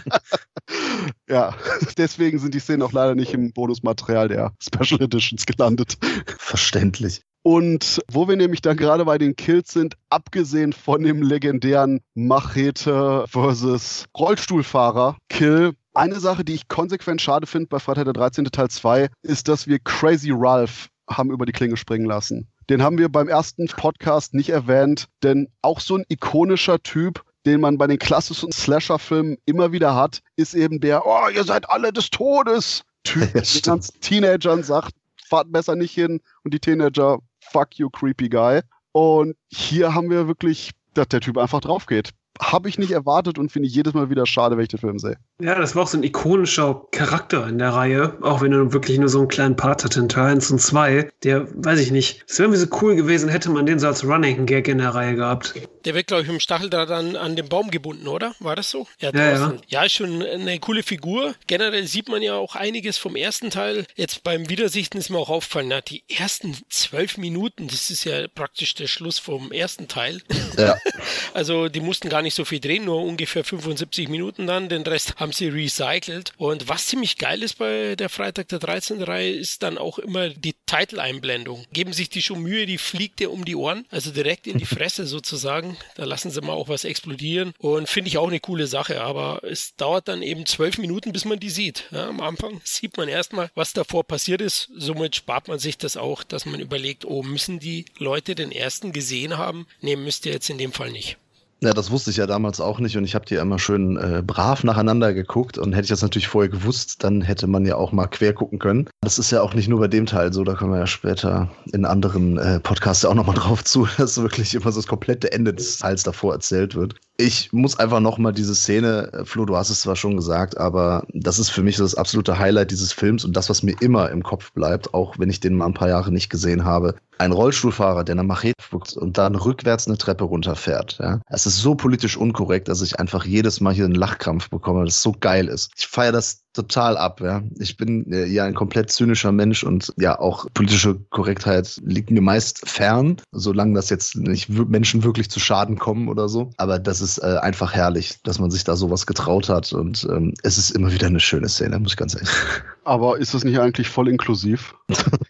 ja, 1.29 1.55
deswegen 1.97 2.39
sind 2.39 2.53
die 2.53 2.59
Szenen 2.59 2.81
auch 2.81 2.91
leider 2.91 3.15
nicht 3.15 3.33
im 3.33 3.51
Bonusmaterial 3.51 4.27
der 4.27 4.53
Special 4.61 5.01
Editions 5.01 5.45
gelandet. 5.45 5.97
Verständlich. 6.37 7.21
Und 7.49 8.01
wo 8.11 8.27
wir 8.27 8.35
nämlich 8.35 8.61
dann 8.61 8.75
gerade 8.75 9.05
bei 9.05 9.17
den 9.17 9.37
Kills 9.37 9.71
sind, 9.71 9.95
abgesehen 10.09 10.73
von 10.73 11.01
dem 11.01 11.21
legendären 11.21 12.01
Machete 12.13 13.23
versus 13.25 14.03
Rollstuhlfahrer 14.17 15.15
Kill, 15.29 15.71
eine 15.93 16.19
Sache, 16.19 16.43
die 16.43 16.55
ich 16.55 16.67
konsequent 16.67 17.21
schade 17.21 17.47
finde 17.47 17.67
bei 17.67 17.79
Freitag 17.79 18.03
der 18.03 18.11
13. 18.11 18.43
Teil 18.51 18.67
2, 18.67 19.07
ist, 19.21 19.47
dass 19.47 19.65
wir 19.65 19.79
Crazy 19.79 20.33
Ralph 20.33 20.89
haben 21.09 21.31
über 21.31 21.45
die 21.45 21.53
Klinge 21.53 21.77
springen 21.77 22.05
lassen. 22.05 22.49
Den 22.69 22.83
haben 22.83 22.97
wir 22.97 23.07
beim 23.07 23.29
ersten 23.29 23.67
Podcast 23.67 24.33
nicht 24.33 24.49
erwähnt, 24.49 25.07
denn 25.23 25.47
auch 25.61 25.79
so 25.79 25.95
ein 25.95 26.03
ikonischer 26.09 26.83
Typ, 26.83 27.23
den 27.45 27.61
man 27.61 27.77
bei 27.77 27.87
den 27.87 27.97
klassischen 27.97 28.51
Slasher-Filmen 28.51 29.37
immer 29.45 29.71
wieder 29.71 29.95
hat, 29.95 30.19
ist 30.35 30.53
eben 30.53 30.81
der, 30.81 31.05
oh, 31.05 31.29
ihr 31.33 31.45
seid 31.45 31.69
alle 31.69 31.93
des 31.93 32.09
Todes. 32.09 32.83
Typ, 33.05 33.31
der 33.31 33.61
ganzen 33.61 34.01
Teenagern 34.01 34.63
sagt, 34.63 34.91
fahrt 35.27 35.51
besser 35.51 35.77
nicht 35.77 35.93
hin 35.93 36.19
und 36.43 36.53
die 36.53 36.59
Teenager 36.59 37.19
fuck 37.51 37.77
you, 37.77 37.89
creepy 37.89 38.29
guy. 38.29 38.61
Und 38.91 39.35
hier 39.47 39.93
haben 39.93 40.09
wir 40.09 40.27
wirklich, 40.27 40.71
dass 40.93 41.07
der 41.09 41.21
Typ 41.21 41.37
einfach 41.37 41.61
drauf 41.61 41.85
geht. 41.85 42.11
Habe 42.39 42.69
ich 42.69 42.77
nicht 42.77 42.91
erwartet 42.91 43.39
und 43.39 43.51
finde 43.51 43.67
ich 43.67 43.75
jedes 43.75 43.93
Mal 43.93 44.09
wieder 44.09 44.25
schade, 44.25 44.57
wenn 44.57 44.63
ich 44.63 44.69
den 44.69 44.79
Film 44.79 44.99
sehe. 44.99 45.17
Ja, 45.39 45.55
das 45.59 45.75
war 45.75 45.83
auch 45.83 45.87
so 45.87 45.97
ein 45.97 46.03
ikonischer 46.03 46.81
Charakter 46.91 47.47
in 47.47 47.59
der 47.59 47.69
Reihe, 47.69 48.17
auch 48.21 48.41
wenn 48.41 48.53
er 48.53 48.73
wirklich 48.73 48.97
nur 48.97 49.09
so 49.09 49.19
einen 49.19 49.27
kleinen 49.27 49.55
Part 49.55 49.83
hatte 49.83 49.99
in 49.99 50.09
Teil 50.09 50.31
1 50.31 50.51
und 50.51 50.59
2. 50.59 51.09
Der, 51.23 51.47
weiß 51.63 51.79
ich 51.79 51.91
nicht, 51.91 52.23
es 52.27 52.39
wäre 52.39 52.47
irgendwie 52.47 52.61
so 52.61 52.77
cool 52.81 52.95
gewesen, 52.95 53.29
hätte 53.29 53.49
man 53.49 53.65
den 53.65 53.79
so 53.79 53.87
als 53.87 54.03
Running 54.03 54.45
Gag 54.45 54.67
in 54.67 54.79
der 54.79 54.95
Reihe 54.95 55.15
gehabt. 55.15 55.53
Der 55.85 55.93
wird, 55.93 56.07
glaube 56.07 56.23
ich, 56.23 56.27
mit 56.27 56.37
dem 56.37 56.39
Stacheldraht 56.41 56.89
an, 56.91 57.15
an 57.15 57.35
den 57.35 57.47
Baum 57.49 57.71
gebunden, 57.71 58.07
oder? 58.07 58.35
War 58.39 58.55
das 58.55 58.69
so? 58.69 58.87
Ja, 58.99 59.11
ja, 59.13 59.31
ja. 59.31 59.53
ja, 59.67 59.83
ist 59.83 59.93
schon 59.93 60.21
eine 60.21 60.59
coole 60.59 60.83
Figur. 60.83 61.35
Generell 61.47 61.85
sieht 61.87 62.09
man 62.09 62.21
ja 62.21 62.35
auch 62.35 62.55
einiges 62.55 62.97
vom 62.97 63.15
ersten 63.15 63.49
Teil. 63.49 63.85
Jetzt 63.95 64.23
beim 64.23 64.49
Wiedersichten 64.49 64.99
ist 64.99 65.09
mir 65.09 65.17
auch 65.17 65.29
aufgefallen, 65.29 65.67
na, 65.69 65.81
die 65.81 66.03
ersten 66.09 66.57
zwölf 66.69 67.17
Minuten, 67.17 67.67
das 67.67 67.89
ist 67.89 68.03
ja 68.03 68.27
praktisch 68.27 68.75
der 68.75 68.87
Schluss 68.87 69.19
vom 69.19 69.51
ersten 69.51 69.87
Teil. 69.87 70.21
Ja. 70.57 70.75
also 71.33 71.69
die 71.69 71.79
mussten 71.79 72.09
gar 72.09 72.21
nicht 72.21 72.26
so 72.35 72.45
viel 72.45 72.59
drehen, 72.59 72.85
nur 72.85 73.03
ungefähr 73.03 73.43
75 73.43 74.09
Minuten 74.09 74.47
dann. 74.47 74.69
Den 74.69 74.83
Rest 74.83 75.15
haben 75.17 75.27
haben 75.27 75.33
sie 75.33 75.49
recycelt. 75.49 76.31
Und 76.37 76.69
was 76.69 76.87
ziemlich 76.87 77.17
geil 77.17 77.43
ist 77.43 77.57
bei 77.57 77.97
der 77.97 78.07
Freitag 78.07 78.47
der 78.47 78.59
13. 78.59 79.03
Reihe, 79.03 79.31
ist 79.31 79.61
dann 79.61 79.77
auch 79.77 79.99
immer 79.99 80.29
die 80.29 80.55
Title-Einblendung. 80.65 81.65
Geben 81.73 81.91
sich 81.91 82.07
die 82.07 82.21
schon 82.21 82.41
Mühe, 82.41 82.65
die 82.65 82.77
fliegt 82.77 83.19
dir 83.19 83.29
um 83.29 83.43
die 83.43 83.57
Ohren, 83.57 83.85
also 83.89 84.11
direkt 84.11 84.47
in 84.47 84.57
die 84.57 84.65
Fresse 84.77 85.05
sozusagen. 85.05 85.75
Da 85.95 86.05
lassen 86.05 86.31
sie 86.31 86.39
mal 86.39 86.53
auch 86.53 86.69
was 86.69 86.85
explodieren. 86.85 87.53
Und 87.57 87.89
finde 87.89 88.07
ich 88.07 88.17
auch 88.17 88.29
eine 88.29 88.39
coole 88.39 88.67
Sache. 88.67 89.01
Aber 89.01 89.41
es 89.43 89.75
dauert 89.75 90.07
dann 90.07 90.21
eben 90.21 90.45
zwölf 90.45 90.77
Minuten, 90.77 91.11
bis 91.11 91.25
man 91.25 91.41
die 91.41 91.49
sieht. 91.49 91.83
Ja, 91.91 92.07
am 92.07 92.21
Anfang 92.21 92.61
sieht 92.63 92.95
man 92.95 93.09
erstmal, 93.09 93.51
was 93.53 93.73
davor 93.73 94.05
passiert 94.05 94.39
ist. 94.39 94.69
Somit 94.77 95.17
spart 95.17 95.49
man 95.49 95.59
sich 95.59 95.77
das 95.77 95.97
auch, 95.97 96.23
dass 96.23 96.45
man 96.45 96.61
überlegt, 96.61 97.03
oh, 97.03 97.21
müssen 97.21 97.59
die 97.59 97.83
Leute 97.97 98.33
den 98.33 98.53
ersten 98.53 98.93
gesehen 98.93 99.37
haben? 99.37 99.67
Nee, 99.81 99.97
müsst 99.97 100.25
ihr 100.25 100.31
jetzt 100.31 100.49
in 100.49 100.57
dem 100.57 100.71
Fall 100.71 100.91
nicht. 100.91 101.17
Ja, 101.59 101.73
das 101.73 101.89
wusste 101.89 102.11
ich 102.11 102.17
ja 102.17 102.27
damals 102.27 102.61
auch 102.61 102.79
nicht 102.79 102.97
und 102.97 103.03
ich 103.03 103.15
habe 103.15 103.25
die 103.25 103.35
immer 103.35 103.57
schön 103.57 103.97
äh, 103.97 104.21
brav 104.25 104.63
nacheinander 104.63 105.11
geguckt 105.13 105.57
und 105.57 105.73
hätte 105.73 105.85
ich 105.85 105.89
das 105.89 106.03
natürlich 106.03 106.27
vorher 106.27 106.49
gewusst, 106.49 107.03
dann 107.03 107.21
hätte 107.21 107.47
man 107.47 107.65
ja 107.65 107.77
auch 107.77 107.91
mal 107.91 108.05
quer 108.05 108.33
gucken 108.33 108.59
können. 108.59 108.87
Das 109.01 109.17
ist 109.17 109.31
ja 109.31 109.41
auch 109.41 109.55
nicht 109.55 109.67
nur 109.67 109.79
bei 109.79 109.87
dem 109.87 110.05
Teil 110.05 110.31
so, 110.31 110.43
da 110.43 110.53
kommen 110.53 110.73
wir 110.73 110.79
ja 110.79 110.87
später 110.87 111.49
in 111.73 111.85
anderen 111.85 112.37
äh, 112.37 112.59
Podcasts 112.59 113.05
auch 113.05 113.15
nochmal 113.15 113.35
drauf 113.35 113.63
zu, 113.63 113.87
dass 113.97 114.21
wirklich 114.21 114.53
immer 114.53 114.71
so 114.71 114.79
das 114.79 114.87
komplette 114.87 115.31
Ende 115.31 115.51
des 115.51 115.79
Teils 115.79 116.03
davor 116.03 116.33
erzählt 116.33 116.75
wird. 116.75 116.93
Ich 117.19 117.51
muss 117.51 117.79
einfach 117.79 117.99
nochmal 117.99 118.31
diese 118.31 118.53
Szene, 118.53 119.11
äh, 119.11 119.25
Flo, 119.25 119.45
du 119.45 119.57
hast 119.57 119.71
es 119.71 119.81
zwar 119.81 119.95
schon 119.95 120.15
gesagt, 120.15 120.57
aber 120.57 121.03
das 121.13 121.39
ist 121.39 121.49
für 121.49 121.63
mich 121.63 121.77
das 121.77 121.95
absolute 121.95 122.37
Highlight 122.37 122.69
dieses 122.69 122.93
Films 122.93 123.25
und 123.25 123.35
das, 123.35 123.49
was 123.49 123.63
mir 123.63 123.75
immer 123.81 124.11
im 124.11 124.21
Kopf 124.21 124.51
bleibt, 124.53 124.93
auch 124.93 125.17
wenn 125.17 125.31
ich 125.31 125.39
den 125.39 125.55
mal 125.55 125.65
ein 125.65 125.73
paar 125.73 125.89
Jahre 125.89 126.11
nicht 126.11 126.29
gesehen 126.29 126.63
habe, 126.63 126.93
ein 127.17 127.31
Rollstuhlfahrer, 127.31 128.03
der 128.03 128.13
eine 128.13 128.23
Machete 128.23 128.61
spuckt 128.61 128.95
und 128.95 129.17
dann 129.17 129.35
rückwärts 129.35 129.87
eine 129.87 129.97
Treppe 129.97 130.25
runterfährt. 130.25 130.99
Ja? 130.99 131.19
Es 131.27 131.47
ist 131.47 131.57
so 131.57 131.73
politisch 131.73 132.17
unkorrekt, 132.17 132.67
dass 132.67 132.83
ich 132.83 132.99
einfach 132.99 133.25
jedes 133.25 133.61
Mal 133.61 133.73
hier 133.73 133.85
einen 133.85 133.95
Lachkrampf 133.95 134.51
bekomme, 134.51 134.85
das 134.85 135.01
so 135.01 135.15
geil 135.19 135.47
ist. 135.47 135.71
Ich 135.75 135.87
feiere 135.87 136.11
das 136.11 136.43
total 136.57 136.97
ab. 136.97 137.21
Ja? 137.21 137.43
Ich 137.59 137.77
bin 137.77 138.11
äh, 138.11 138.25
ja 138.25 138.45
ein 138.45 138.55
komplett 138.55 138.91
zynischer 138.91 139.31
Mensch 139.31 139.63
und 139.63 139.93
ja, 139.97 140.19
auch 140.19 140.47
politische 140.53 140.95
Korrektheit 141.09 141.79
liegt 141.85 142.11
mir 142.11 142.21
meist 142.21 142.67
fern, 142.67 143.17
solange 143.31 143.75
das 143.75 143.89
jetzt 143.89 144.15
nicht 144.15 144.49
Menschen 144.49 145.03
wirklich 145.03 145.29
zu 145.29 145.39
Schaden 145.39 145.77
kommen 145.77 146.09
oder 146.09 146.27
so. 146.27 146.49
Aber 146.57 146.79
das 146.79 147.01
ist 147.01 147.19
äh, 147.19 147.37
einfach 147.41 147.73
herrlich, 147.73 148.21
dass 148.23 148.39
man 148.39 148.51
sich 148.51 148.63
da 148.63 148.75
sowas 148.75 149.05
getraut 149.05 149.49
hat 149.49 149.71
und 149.71 150.07
ähm, 150.09 150.33
es 150.43 150.57
ist 150.57 150.71
immer 150.71 150.91
wieder 150.91 151.07
eine 151.07 151.19
schöne 151.19 151.47
Szene, 151.47 151.79
muss 151.79 151.93
ich 151.93 151.97
ganz 151.97 152.15
ehrlich 152.15 152.29
sagen. 152.29 152.63
Aber 152.83 153.17
ist 153.19 153.33
das 153.33 153.43
nicht 153.43 153.59
eigentlich 153.59 153.89
voll 153.89 154.07
inklusiv? 154.09 154.75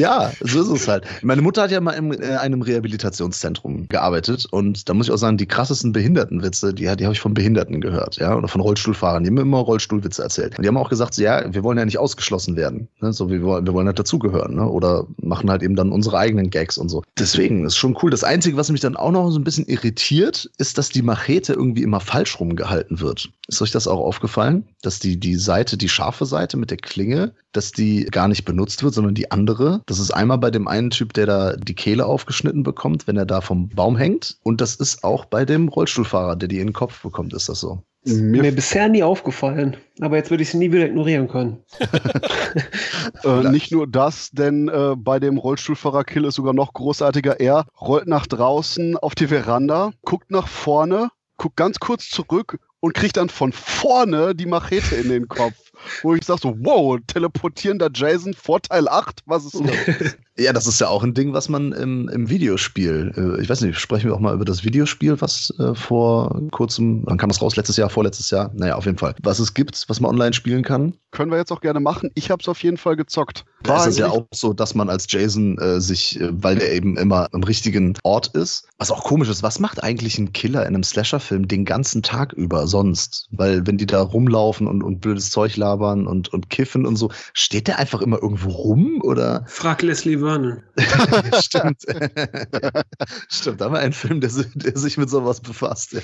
Ja, 0.00 0.32
so 0.40 0.60
ist 0.62 0.68
es 0.68 0.88
halt. 0.88 1.04
Meine 1.22 1.42
Mutter 1.42 1.62
hat 1.62 1.70
ja 1.70 1.80
mal 1.80 1.92
in 1.92 2.12
äh, 2.12 2.36
einem 2.36 2.62
Rehabilitationszentrum 2.62 3.88
gearbeitet 3.88 4.46
und 4.50 4.88
da 4.88 4.94
muss 4.94 5.06
ich 5.06 5.12
auch 5.12 5.18
sagen, 5.18 5.36
die 5.36 5.46
krassesten 5.46 5.92
Behindertenwitze, 5.92 6.72
die, 6.72 6.84
die 6.96 7.04
habe 7.04 7.12
ich 7.12 7.20
von 7.20 7.34
Behinderten 7.34 7.80
gehört, 7.80 8.16
ja, 8.16 8.34
oder 8.34 8.48
von 8.48 8.60
Rollstuhlfahrern, 8.60 9.24
die 9.24 9.30
haben 9.30 9.38
immer 9.38 9.58
Rollstuhlwitze 9.58 10.22
erzählt. 10.22 10.56
Und 10.56 10.62
die 10.62 10.68
haben 10.68 10.76
auch 10.76 10.88
gesagt, 10.88 11.14
so, 11.14 11.22
ja, 11.22 11.52
wir 11.52 11.62
wollen 11.62 11.78
ja 11.78 11.84
nicht 11.84 11.98
ausgeschlossen 11.98 12.56
werden, 12.56 12.88
ne? 13.00 13.12
so 13.12 13.30
wir 13.30 13.42
wollen, 13.42 13.66
wir 13.66 13.74
wollen 13.74 13.86
halt 13.86 13.98
dazugehören, 13.98 14.54
ne? 14.54 14.66
oder 14.66 15.06
machen 15.18 15.50
halt 15.50 15.62
eben 15.62 15.76
dann 15.76 15.92
unsere 15.92 16.18
eigenen 16.18 16.50
Gags 16.50 16.78
und 16.78 16.88
so. 16.88 17.02
Deswegen 17.18 17.64
ist 17.66 17.76
schon 17.76 17.96
cool. 18.02 18.10
Das 18.10 18.24
Einzige, 18.24 18.56
was 18.56 18.70
mich 18.70 18.80
dann 18.80 18.96
auch 18.96 19.10
noch 19.10 19.30
so 19.30 19.38
ein 19.38 19.44
bisschen 19.44 19.66
irritiert, 19.66 20.50
ist, 20.58 20.78
dass 20.78 20.88
die 20.88 21.02
Machete 21.02 21.52
irgendwie 21.52 21.82
immer 21.82 22.00
falsch 22.00 22.40
rumgehalten 22.40 23.00
wird. 23.00 23.30
Ist 23.50 23.60
euch 23.62 23.72
das 23.72 23.88
auch 23.88 23.98
aufgefallen, 23.98 24.68
dass 24.80 25.00
die 25.00 25.18
die 25.18 25.34
Seite, 25.34 25.76
die 25.76 25.88
scharfe 25.88 26.24
Seite 26.24 26.56
mit 26.56 26.70
der 26.70 26.76
Klinge, 26.78 27.34
dass 27.50 27.72
die 27.72 28.04
gar 28.04 28.28
nicht 28.28 28.44
benutzt 28.44 28.84
wird, 28.84 28.94
sondern 28.94 29.14
die 29.14 29.32
andere. 29.32 29.82
Das 29.86 29.98
ist 29.98 30.12
einmal 30.12 30.38
bei 30.38 30.52
dem 30.52 30.68
einen 30.68 30.90
Typ, 30.90 31.12
der 31.14 31.26
da 31.26 31.56
die 31.56 31.74
Kehle 31.74 32.06
aufgeschnitten 32.06 32.62
bekommt, 32.62 33.08
wenn 33.08 33.16
er 33.16 33.26
da 33.26 33.40
vom 33.40 33.68
Baum 33.68 33.96
hängt. 33.96 34.38
Und 34.44 34.60
das 34.60 34.76
ist 34.76 35.02
auch 35.02 35.24
bei 35.24 35.44
dem 35.44 35.66
Rollstuhlfahrer, 35.66 36.36
der 36.36 36.48
die 36.48 36.60
in 36.60 36.68
den 36.68 36.72
Kopf 36.72 37.02
bekommt, 37.02 37.34
ist 37.34 37.48
das 37.48 37.58
so. 37.58 37.82
Mir, 38.04 38.42
Mir 38.42 38.54
bisher 38.54 38.88
nie 38.88 39.02
aufgefallen, 39.02 39.76
aber 40.00 40.16
jetzt 40.16 40.30
würde 40.30 40.44
ich 40.44 40.50
sie 40.50 40.56
nie 40.56 40.70
wieder 40.70 40.86
ignorieren 40.86 41.26
können. 41.26 41.58
äh, 43.24 43.50
nicht 43.50 43.72
nur 43.72 43.88
das, 43.88 44.30
denn 44.30 44.68
äh, 44.68 44.94
bei 44.96 45.18
dem 45.18 45.38
Rollstuhlfahrer 45.38 46.04
Kill 46.04 46.24
ist 46.24 46.36
sogar 46.36 46.54
noch 46.54 46.72
großartiger. 46.72 47.40
Er 47.40 47.66
rollt 47.80 48.06
nach 48.06 48.28
draußen 48.28 48.96
auf 48.96 49.16
die 49.16 49.26
Veranda, 49.26 49.90
guckt 50.02 50.30
nach 50.30 50.46
vorne, 50.46 51.10
guckt 51.36 51.56
ganz 51.56 51.80
kurz 51.80 52.08
zurück 52.08 52.58
und 52.80 52.94
kriegt 52.94 53.16
dann 53.16 53.28
von 53.28 53.52
vorne 53.52 54.34
die 54.34 54.46
Machete 54.46 54.96
in 54.96 55.08
den 55.08 55.28
Kopf. 55.28 55.69
Wo 56.02 56.14
ich 56.14 56.24
sage 56.24 56.40
so, 56.42 56.56
wow, 56.60 56.98
teleportierender 57.06 57.90
Jason, 57.92 58.34
Vorteil 58.34 58.88
8, 58.88 59.22
was 59.26 59.44
ist 59.46 59.60
das? 59.60 60.16
ja, 60.36 60.52
das 60.52 60.66
ist 60.66 60.80
ja 60.80 60.88
auch 60.88 61.02
ein 61.02 61.14
Ding, 61.14 61.32
was 61.32 61.48
man 61.48 61.72
im, 61.72 62.08
im 62.08 62.28
Videospiel, 62.28 63.12
äh, 63.16 63.42
ich 63.42 63.48
weiß 63.48 63.60
nicht, 63.62 63.78
sprechen 63.78 64.08
wir 64.08 64.14
auch 64.14 64.20
mal 64.20 64.34
über 64.34 64.44
das 64.44 64.64
Videospiel, 64.64 65.20
was 65.20 65.52
äh, 65.58 65.74
vor 65.74 66.40
kurzem, 66.50 67.02
wann 67.04 67.18
kam 67.18 67.28
das 67.28 67.42
raus? 67.42 67.56
Letztes 67.56 67.76
Jahr, 67.76 67.90
vorletztes 67.90 68.30
Jahr? 68.30 68.50
Naja, 68.54 68.76
auf 68.76 68.86
jeden 68.86 68.98
Fall. 68.98 69.14
Was 69.22 69.38
es 69.38 69.54
gibt, 69.54 69.84
was 69.88 70.00
man 70.00 70.10
online 70.10 70.32
spielen 70.32 70.62
kann. 70.62 70.94
Können 71.10 71.30
wir 71.30 71.38
jetzt 71.38 71.52
auch 71.52 71.60
gerne 71.60 71.80
machen. 71.80 72.10
Ich 72.14 72.30
habe 72.30 72.40
es 72.40 72.48
auf 72.48 72.62
jeden 72.62 72.76
Fall 72.76 72.96
gezockt. 72.96 73.44
War 73.64 73.80
es 73.80 73.88
ist 73.88 73.98
ja 73.98 74.08
auch 74.08 74.26
so, 74.32 74.52
dass 74.52 74.74
man 74.74 74.88
als 74.88 75.06
Jason 75.08 75.58
äh, 75.58 75.80
sich, 75.80 76.20
äh, 76.20 76.28
weil 76.30 76.56
der 76.56 76.72
eben 76.72 76.96
immer 76.96 77.28
am 77.32 77.42
richtigen 77.42 77.94
Ort 78.04 78.28
ist, 78.28 78.68
was 78.78 78.90
auch 78.90 79.04
komisch 79.04 79.28
ist, 79.28 79.42
was 79.42 79.58
macht 79.58 79.82
eigentlich 79.82 80.18
ein 80.18 80.32
Killer 80.32 80.62
in 80.62 80.68
einem 80.68 80.82
Slasher-Film 80.82 81.48
den 81.48 81.64
ganzen 81.64 82.02
Tag 82.02 82.32
über 82.32 82.66
sonst? 82.66 83.28
Weil 83.30 83.66
wenn 83.66 83.76
die 83.76 83.86
da 83.86 84.00
rumlaufen 84.00 84.66
und, 84.66 84.82
und 84.82 85.00
blödes 85.00 85.30
Zeug 85.30 85.56
labern 85.70 86.06
und, 86.06 86.32
und 86.32 86.50
kiffen 86.50 86.86
und 86.86 86.96
so, 86.96 87.10
steht 87.32 87.68
der 87.68 87.78
einfach 87.78 88.00
immer 88.02 88.20
irgendwo 88.20 88.50
rum 88.50 89.00
oder? 89.02 89.44
Frag 89.46 89.82
Leslie 89.82 90.18
Vernon. 90.18 90.62
Stimmt. 91.40 91.82
Stimmt, 93.28 93.60
da 93.60 93.64
haben 93.66 93.74
wir 93.74 93.80
einen 93.80 93.92
Film, 93.92 94.20
der, 94.20 94.30
der 94.54 94.76
sich 94.76 94.98
mit 94.98 95.10
sowas 95.10 95.40
befasst. 95.40 95.92
Ja. 95.92 96.00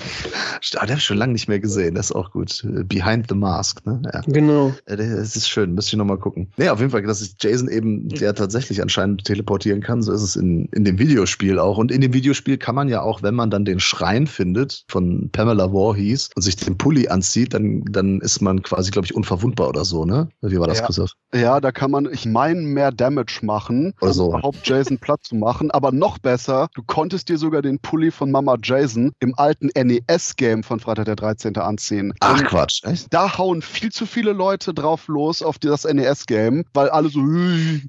Ah, 0.75 0.85
den 0.85 0.91
habe 0.91 0.99
ich 0.99 1.05
schon 1.05 1.17
lange 1.17 1.33
nicht 1.33 1.47
mehr 1.47 1.59
gesehen, 1.59 1.95
das 1.95 2.07
ist 2.07 2.15
auch 2.15 2.31
gut. 2.31 2.65
Behind 2.87 3.25
the 3.29 3.35
Mask, 3.35 3.85
ne? 3.85 4.01
Ja. 4.13 4.21
Genau. 4.27 4.73
Das 4.85 5.35
ist 5.35 5.49
schön, 5.49 5.73
müsste 5.73 5.95
ich 5.95 5.97
nochmal 5.97 6.17
gucken. 6.17 6.51
Nee, 6.57 6.69
auf 6.69 6.79
jeden 6.79 6.91
Fall, 6.91 7.03
dass 7.03 7.21
ist 7.21 7.43
Jason 7.43 7.69
eben, 7.69 8.09
der 8.09 8.33
tatsächlich 8.33 8.81
anscheinend 8.81 9.25
teleportieren 9.25 9.81
kann, 9.81 10.01
so 10.01 10.11
ist 10.11 10.21
es 10.21 10.35
in, 10.35 10.65
in 10.67 10.85
dem 10.85 10.99
Videospiel 10.99 11.59
auch. 11.59 11.77
Und 11.77 11.91
in 11.91 12.01
dem 12.01 12.13
Videospiel 12.13 12.57
kann 12.57 12.75
man 12.75 12.89
ja 12.89 13.01
auch, 13.01 13.23
wenn 13.23 13.35
man 13.35 13.49
dann 13.49 13.65
den 13.65 13.79
Schrein 13.79 14.27
findet 14.27 14.85
von 14.87 15.29
Pamela 15.31 15.71
Voorhees 15.71 16.29
und 16.35 16.41
sich 16.41 16.55
den 16.55 16.77
Pulli 16.77 17.07
anzieht, 17.07 17.53
dann, 17.53 17.83
dann 17.85 18.21
ist 18.21 18.41
man 18.41 18.61
quasi, 18.61 18.91
glaube 18.91 19.05
ich, 19.05 19.15
unverwundbar 19.15 19.56
oder 19.65 19.85
so, 19.85 20.05
ne? 20.05 20.29
Wie 20.41 20.59
war 20.59 20.67
das, 20.67 20.79
ja. 20.79 20.85
Christoph? 20.85 21.11
Ja, 21.33 21.59
da 21.59 21.71
kann 21.71 21.91
man, 21.91 22.07
ich 22.11 22.25
meine, 22.25 22.61
mehr 22.61 22.91
Damage 22.91 23.39
machen, 23.41 23.93
oder 24.01 24.13
so. 24.13 24.25
um 24.25 24.29
überhaupt 24.31 24.67
Jason 24.67 24.97
platt 24.97 25.21
zu 25.23 25.35
machen. 25.35 25.71
Aber 25.71 25.91
noch 25.91 26.17
besser, 26.17 26.67
du 26.73 26.83
konntest 26.85 27.29
dir 27.29 27.37
sogar 27.37 27.61
den 27.61 27.79
Pulli 27.79 28.11
von 28.11 28.31
Mama 28.31 28.57
Jason 28.61 29.11
im 29.19 29.33
alten 29.37 29.69
NES-Game 29.75 30.63
von 30.63 30.79
Freitag 30.79 31.05
der 31.05 31.15
13. 31.15 31.57
anziehen. 31.57 32.13
Ach 32.19 32.39
und 32.39 32.45
Quatsch, 32.47 32.83
echt? 32.83 33.07
Da 33.11 33.37
hauen 33.37 33.61
viel 33.61 33.91
zu 33.91 34.05
viele 34.05 34.33
Leute 34.33 34.73
drauf 34.73 35.07
los 35.07 35.41
auf 35.41 35.59
das 35.59 35.85
NES-Game, 35.85 36.65
weil 36.73 36.89
alle 36.89 37.09
so, 37.09 37.21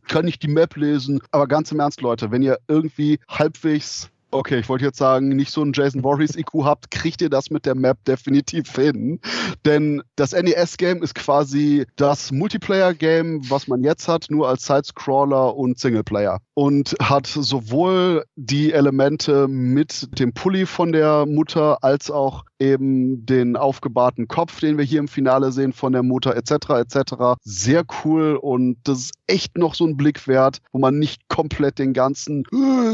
kann 0.09 0.27
ich 0.27 0.39
die 0.39 0.49
Map 0.49 0.77
lesen? 0.77 1.21
Aber 1.31 1.47
ganz 1.47 1.73
im 1.73 1.81
Ernst, 1.81 2.01
Leute, 2.01 2.31
wenn 2.31 2.43
ihr 2.43 2.59
irgendwie 2.69 3.19
halbwegs 3.29 4.11
Okay, 4.31 4.59
ich 4.59 4.69
wollte 4.69 4.85
jetzt 4.85 4.99
sagen, 4.99 5.31
nicht 5.31 5.51
so 5.51 5.63
ein 5.63 5.73
Jason 5.75 6.03
Voorhees 6.03 6.37
IQ 6.37 6.65
habt, 6.65 6.91
kriegt 6.91 7.23
ihr 7.23 7.31
das 7.31 7.49
mit 7.49 7.65
der 7.65 7.75
Map 7.75 8.05
definitiv 8.05 8.75
hin. 8.77 9.21
Denn 9.65 10.03
das 10.17 10.33
NES-Game 10.33 11.03
ist 11.03 11.15
quasi 11.15 11.87
das 11.97 12.31
Multiplayer-Game, 12.31 13.49
was 13.49 13.69
man 13.69 13.83
jetzt 13.83 14.07
hat, 14.07 14.27
nur 14.29 14.47
als 14.49 14.67
Sidescroller 14.67 15.57
und 15.57 15.79
Singleplayer. 15.79 16.41
Und 16.53 16.95
hat 17.01 17.27
sowohl 17.27 18.25
die 18.37 18.73
Elemente 18.73 19.49
mit 19.49 20.09
dem 20.19 20.35
Pulli 20.35 20.67
von 20.67 20.93
der 20.93 21.25
Mutter 21.25 21.83
als 21.83 22.11
auch 22.11 22.45
eben 22.59 23.25
den 23.25 23.57
aufgebahrten 23.57 24.29
Kopf, 24.29 24.61
den 24.61 24.79
wir 24.79 24.85
hier 24.85 24.99
im 24.99 25.09
Finale 25.09 25.53
sehen 25.53 25.73
von 25.73 25.93
der 25.93 26.03
Mutter 26.03 26.37
etc. 26.37 26.71
etc. 26.71 27.15
Sehr 27.43 27.85
cool 28.05 28.37
und 28.37 28.79
das 28.85 28.99
ist 28.99 29.13
echt 29.27 29.57
noch 29.57 29.75
so 29.75 29.87
ein 29.87 29.97
Blick 29.97 30.27
wert, 30.27 30.59
wo 30.73 30.79
man 30.79 30.99
nicht 30.99 31.29
komplett 31.29 31.79
den 31.79 31.93
ganzen 31.93 32.45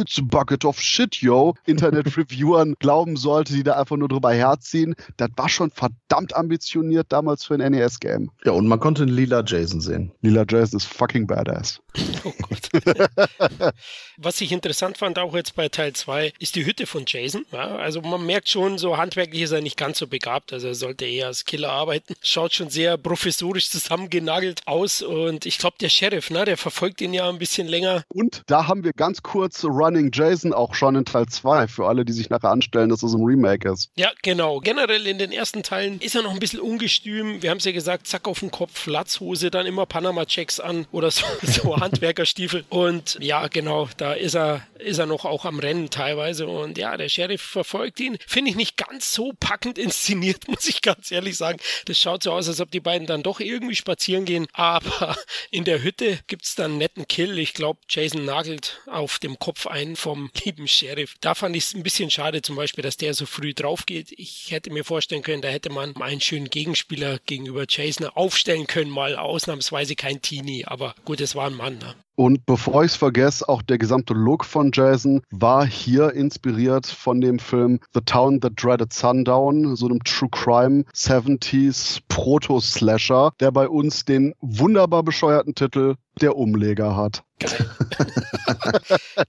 It's 0.01 0.19
a 0.19 0.23
bucket 0.23 0.65
of 0.65 0.81
shit, 0.81 1.17
yo 1.25 1.55
Internet-Reviewern 1.67 2.75
glauben 2.79 3.17
sollte, 3.17 3.53
die 3.55 3.63
da 3.63 3.79
einfach 3.79 3.97
nur 3.97 4.09
drüber 4.09 4.33
herziehen. 4.33 4.95
Das 5.17 5.31
war 5.37 5.49
schon 5.49 5.71
verdammt 5.71 6.37
ambitioniert 6.37 7.07
damals 7.09 7.45
für 7.45 7.55
ein 7.55 7.73
NES-Game. 7.73 8.31
Ja, 8.45 8.53
und 8.53 8.69
man 8.69 8.79
konnte 8.79 9.03
einen 9.03 9.13
lila 9.13 9.43
Jason 9.45 9.81
sehen. 9.81 10.13
Lila 10.21 10.45
Jason 10.49 10.77
ist 10.77 10.87
fucking 10.87 11.27
badass. 11.27 11.81
Oh 12.25 12.33
Gott. 12.43 12.69
Was 14.17 14.41
ich 14.41 14.53
interessant 14.53 14.99
fand, 14.99 15.19
auch 15.19 15.35
jetzt 15.35 15.57
bei 15.57 15.69
Teil 15.69 15.93
2, 15.93 16.33
ist 16.39 16.57
die 16.57 16.67
Hütte 16.67 16.87
von 16.87 17.05
Jason. 17.07 17.45
Ja, 17.53 17.77
also 17.77 18.01
man 18.01 18.25
merkt 18.25 18.49
schon, 18.49 18.79
so 18.79 18.97
handwerklich 18.97 19.43
ist 19.43 19.53
er 19.53 19.61
nicht 19.61 19.77
ganz 19.77 19.99
so 19.99 20.07
begabt. 20.07 20.53
Also 20.53 20.69
er 20.69 20.75
sollte 20.75 21.05
eher 21.05 21.29
als 21.29 21.45
Killer 21.45 21.71
arbeiten. 21.71 22.15
Schaut 22.23 22.53
schon 22.55 22.71
sehr 22.71 22.97
professorisch 22.99 23.71
zusammengenagelt 23.71 24.63
aus. 24.67 25.03
Und 25.03 25.47
ich 25.47 25.59
glaube, 25.59 25.77
der 25.81 25.89
Sheriff, 25.89 26.31
ne, 26.31 26.45
der 26.45 26.57
verfolgt 26.57 27.01
ihn 27.01 27.15
ja 27.15 27.29
ein 27.29 27.39
bisschen 27.39 27.69
länger. 27.69 28.05
Und 28.09 28.43
da 28.47 28.67
haben 28.67 28.85
wir 28.85 28.93
ganz 28.93 29.23
kurz 29.23 29.65
Running 29.65 30.11
Jason 30.13 30.53
auch 30.53 30.75
schon 30.75 30.97
in 30.97 31.05
Teil 31.15 31.27
2, 31.29 31.69
für 31.69 31.87
alle, 31.87 32.05
die 32.05 32.13
sich 32.13 32.29
nachher 32.29 32.51
anstellen, 32.51 32.89
dass 32.89 33.05
es 33.05 33.15
ein 33.15 33.23
Remake 33.23 33.71
ist. 33.71 33.91
Ja, 33.95 34.11
genau. 34.23 34.59
Generell 34.59 35.07
in 35.07 35.19
den 35.19 35.31
ersten 35.31 35.63
Teilen 35.63 36.01
ist 36.01 36.17
er 36.17 36.23
noch 36.23 36.33
ein 36.33 36.41
bisschen 36.41 36.59
ungestüm. 36.59 37.41
Wir 37.41 37.51
haben 37.51 37.59
es 37.59 37.65
ja 37.65 37.71
gesagt, 37.71 38.09
zack 38.09 38.27
auf 38.27 38.41
den 38.41 38.51
Kopf, 38.51 38.87
Latzhose, 38.87 39.53
dann 39.53 39.65
immer 39.65 39.87
Panama-Checks 39.87 40.59
an 40.59 40.87
oder 40.91 41.13
so, 41.13 41.25
so 41.43 41.77
Handwerkerstiefel. 41.77 42.65
Und 42.69 43.17
ja, 43.21 43.47
genau, 43.47 43.89
da 43.97 44.15
ist 44.15 44.35
er, 44.35 44.67
ist 44.81 44.99
er 44.99 45.07
noch 45.07 45.25
auch 45.25 45.45
am 45.45 45.61
Rennen 45.61 45.89
teilweise. 45.89 46.49
Und 46.49 46.79
ja, 46.79 46.97
der 46.97 47.09
Sheriff 47.09 47.43
verfolgt 47.43 48.01
ihn. 48.01 48.19
Finde 48.27 48.51
ich 48.51 48.57
nicht 48.57 48.77
ganz 48.77 49.13
so 49.13 49.33
packend 49.39 49.79
inszeniert, 49.79 50.49
muss 50.49 50.69
ich 50.69 50.83
ganz 50.83 51.13
ehrlich 51.13 51.37
sagen. 51.37 51.61
Das 51.87 51.97
schaut 51.97 52.25
so 52.25 52.33
aus, 52.33 52.49
als 52.49 52.61
ob 52.61 52.73
die 52.73 52.81
beiden 52.81 53.07
dann 53.07 53.23
doch 53.23 53.39
irgendwie 53.39 53.77
spazieren 53.77 54.25
gehen. 54.25 54.49
Aber 54.53 55.17
in 55.53 55.63
der 55.63 55.81
Hütte 55.81 56.19
gibt 56.27 56.45
es 56.45 56.57
dann 56.57 56.73
einen 56.73 56.79
netten 56.79 57.07
Kill. 57.07 57.39
Ich 57.39 57.55
glaube, 57.55 57.79
Jason 57.89 58.25
nagelt 58.25 58.81
auf 58.87 59.21
dem 59.21 59.39
Kopf 59.39 59.69
ein 59.69 59.95
vom 59.95 60.31
lieben 60.45 60.67
Sheriff. 60.67 61.04
Da 61.21 61.35
fand 61.35 61.57
ich 61.57 61.65
es 61.65 61.75
ein 61.75 61.83
bisschen 61.83 62.11
schade, 62.11 62.43
zum 62.43 62.57
Beispiel, 62.57 62.83
dass 62.83 62.97
der 62.97 63.15
so 63.15 63.27
früh 63.27 63.55
drauf 63.55 63.87
geht. 63.87 64.13
Ich 64.13 64.51
hätte 64.51 64.71
mir 64.71 64.85
vorstellen 64.85 65.23
können, 65.23 65.43
da 65.43 65.49
hätte 65.49 65.71
man 65.71 65.97
einen 65.97 66.21
schönen 66.21 66.51
Gegenspieler 66.51 67.19
gegenüber 67.27 67.65
Jason 67.69 68.07
aufstellen 68.07 68.67
können, 68.67 68.91
mal 68.91 69.17
ausnahmsweise 69.17 69.97
kein 69.97 70.23
Teenie. 70.23 70.65
Aber 70.65 70.95
gut, 71.05 71.21
es 71.21 71.35
war 71.35 71.47
ein 71.47 71.55
Mann. 71.55 71.79
Ne? 71.79 71.95
Und 72.17 72.47
bevor 72.47 72.85
ich 72.85 72.93
es 72.93 72.97
vergesse, 72.97 73.49
auch 73.49 73.63
der 73.63 73.79
gesamte 73.79 74.15
Look 74.15 74.45
von 74.45 74.71
Jason 74.73 75.23
war 75.31 75.67
hier 75.67 76.13
inspiriert 76.13 76.87
von 76.87 77.21
dem 77.21 77.39
Film 77.39 77.81
The 77.93 78.01
Town 78.01 78.41
That 78.41 78.53
Dreaded 78.57 78.93
Sundown, 78.93 79.75
so 79.75 79.87
einem 79.87 80.03
True 80.05 80.29
Crime 80.31 80.85
70s 80.95 82.01
Proto-Slasher, 82.09 83.33
der 83.41 83.51
bei 83.51 83.69
uns 83.69 84.05
den 84.05 84.35
wunderbar 84.41 85.03
bescheuerten 85.03 85.55
Titel 85.55 85.97
Der 86.21 86.37
Umleger 86.37 86.97
hat. 86.97 87.25
Geil. 87.41 87.69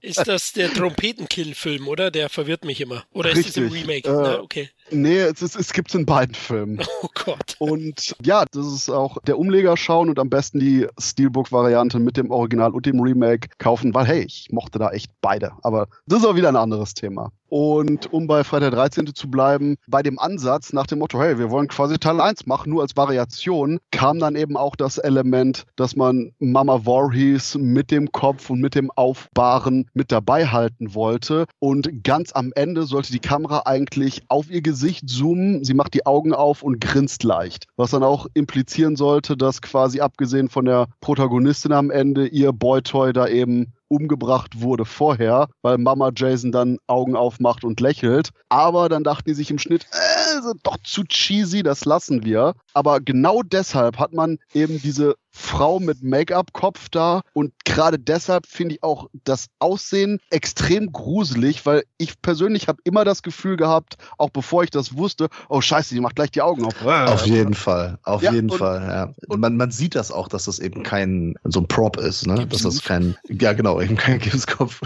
ist 0.00 0.26
das 0.28 0.52
der 0.52 0.72
Trompetenkill-Film, 0.72 1.88
oder? 1.88 2.12
Der 2.12 2.28
verwirrt 2.28 2.64
mich 2.64 2.80
immer. 2.80 3.04
Oder 3.12 3.30
ist 3.30 3.38
Richtig. 3.38 3.54
das 3.54 3.64
im 3.64 3.72
Remake? 3.72 4.08
Äh, 4.08 4.12
Na, 4.12 4.40
okay. 4.40 4.70
Nee, 4.90 5.18
es, 5.18 5.42
ist, 5.42 5.56
es 5.56 5.72
gibt 5.72 5.88
es 5.88 5.94
in 5.94 6.06
beiden 6.06 6.34
Filmen. 6.34 6.80
Oh 7.02 7.08
Gott. 7.24 7.56
Und 7.58 8.16
ja, 8.24 8.44
das 8.50 8.66
ist 8.66 8.88
auch 8.88 9.18
der 9.26 9.38
Umleger 9.38 9.76
schauen 9.76 10.08
und 10.08 10.18
am 10.18 10.30
besten 10.30 10.58
die 10.58 10.86
Steelbook-Variante 10.98 11.98
mit 11.98 12.16
dem 12.16 12.30
Original 12.30 12.72
und 12.72 12.86
dem 12.86 13.00
Remake 13.00 13.48
kaufen, 13.58 13.94
weil 13.94 14.06
hey, 14.06 14.22
ich 14.22 14.48
mochte 14.50 14.78
da 14.78 14.90
echt 14.90 15.10
beide. 15.20 15.52
Aber 15.62 15.86
das 16.06 16.20
ist 16.20 16.24
auch 16.24 16.36
wieder 16.36 16.48
ein 16.48 16.56
anderes 16.56 16.94
Thema. 16.94 17.30
Und 17.48 18.12
um 18.12 18.26
bei 18.26 18.42
Freitag 18.42 18.72
13. 18.72 19.14
zu 19.14 19.30
bleiben, 19.30 19.76
bei 19.86 20.02
dem 20.02 20.18
Ansatz 20.18 20.72
nach 20.72 20.86
dem 20.86 20.98
Motto, 20.98 21.20
hey, 21.20 21.38
wir 21.38 21.50
wollen 21.50 21.68
quasi 21.68 21.96
Teil 21.96 22.20
1 22.20 22.46
machen, 22.46 22.70
nur 22.70 22.82
als 22.82 22.96
Variation, 22.96 23.78
kam 23.92 24.18
dann 24.18 24.34
eben 24.34 24.56
auch 24.56 24.74
das 24.74 24.98
Element, 24.98 25.64
dass 25.76 25.94
man 25.94 26.32
Mama 26.40 26.84
Voorhees 26.84 27.56
mit 27.56 27.92
dem 27.92 28.10
Kopf 28.10 28.50
und 28.50 28.60
mit 28.60 28.74
dem 28.74 28.90
Aufbahren 28.90 29.88
mit 29.94 30.10
dabei 30.10 30.46
halten 30.46 30.94
wollte. 30.94 31.46
Und 31.60 32.02
ganz 32.02 32.32
am 32.32 32.52
Ende 32.56 32.82
sollte 32.82 33.12
die 33.12 33.20
Kamera 33.20 33.62
eigentlich 33.64 34.22
auf 34.28 34.50
ihr 34.50 34.62
Gesicht 34.62 34.75
zoomen. 35.08 35.64
Sie 35.64 35.74
macht 35.74 35.94
die 35.94 36.06
Augen 36.06 36.34
auf 36.34 36.62
und 36.62 36.80
grinst 36.80 37.22
leicht. 37.22 37.66
Was 37.76 37.90
dann 37.90 38.02
auch 38.02 38.26
implizieren 38.34 38.96
sollte, 38.96 39.36
dass 39.36 39.62
quasi 39.62 40.00
abgesehen 40.00 40.48
von 40.48 40.64
der 40.64 40.88
Protagonistin 41.00 41.72
am 41.72 41.90
Ende 41.90 42.26
ihr 42.26 42.52
Boytoy 42.52 43.12
da 43.12 43.26
eben 43.26 43.72
umgebracht 43.88 44.60
wurde 44.60 44.84
vorher, 44.84 45.48
weil 45.62 45.78
Mama 45.78 46.10
Jason 46.14 46.52
dann 46.52 46.78
Augen 46.86 47.16
aufmacht 47.16 47.64
und 47.64 47.80
lächelt. 47.80 48.30
Aber 48.48 48.88
dann 48.88 49.04
dachten 49.04 49.28
die 49.28 49.34
sich 49.34 49.50
im 49.50 49.58
Schnitt, 49.58 49.86
äh, 49.92 50.15
doch 50.62 50.78
zu 50.82 51.04
cheesy, 51.04 51.62
das 51.62 51.84
lassen 51.84 52.24
wir. 52.24 52.54
Aber 52.74 53.00
genau 53.00 53.42
deshalb 53.42 53.98
hat 53.98 54.12
man 54.12 54.38
eben 54.52 54.80
diese 54.80 55.16
Frau 55.36 55.78
mit 55.78 56.02
Make-up-Kopf 56.02 56.88
da. 56.88 57.20
Und 57.34 57.52
gerade 57.64 57.98
deshalb 57.98 58.46
finde 58.46 58.76
ich 58.76 58.82
auch 58.82 59.08
das 59.24 59.48
Aussehen 59.58 60.18
extrem 60.30 60.92
gruselig, 60.92 61.66
weil 61.66 61.84
ich 61.98 62.20
persönlich 62.22 62.68
habe 62.68 62.80
immer 62.84 63.04
das 63.04 63.22
Gefühl 63.22 63.56
gehabt, 63.56 63.96
auch 64.16 64.30
bevor 64.30 64.64
ich 64.64 64.70
das 64.70 64.96
wusste, 64.96 65.28
oh 65.48 65.60
scheiße, 65.60 65.94
die 65.94 66.00
macht 66.00 66.16
gleich 66.16 66.30
die 66.30 66.40
Augen 66.40 66.64
auf. 66.64 66.74
Auf 66.84 67.26
jeden 67.26 67.54
Fall, 67.54 67.98
auf 68.02 68.22
ja, 68.22 68.32
jeden 68.32 68.50
und, 68.50 68.58
Fall, 68.58 69.14
ja. 69.28 69.36
Man, 69.36 69.56
man 69.56 69.70
sieht 69.70 69.94
das 69.94 70.10
auch, 70.10 70.28
dass 70.28 70.46
das 70.46 70.58
eben 70.58 70.82
kein, 70.82 71.34
so 71.44 71.60
ein 71.60 71.68
Prop 71.68 71.98
ist, 71.98 72.26
ne? 72.26 72.46
Dass 72.46 72.62
das 72.62 72.82
kein, 72.82 73.16
ja 73.28 73.52
genau, 73.52 73.80
eben 73.80 73.96
kein 73.96 74.18
Gipskopf, 74.20 74.80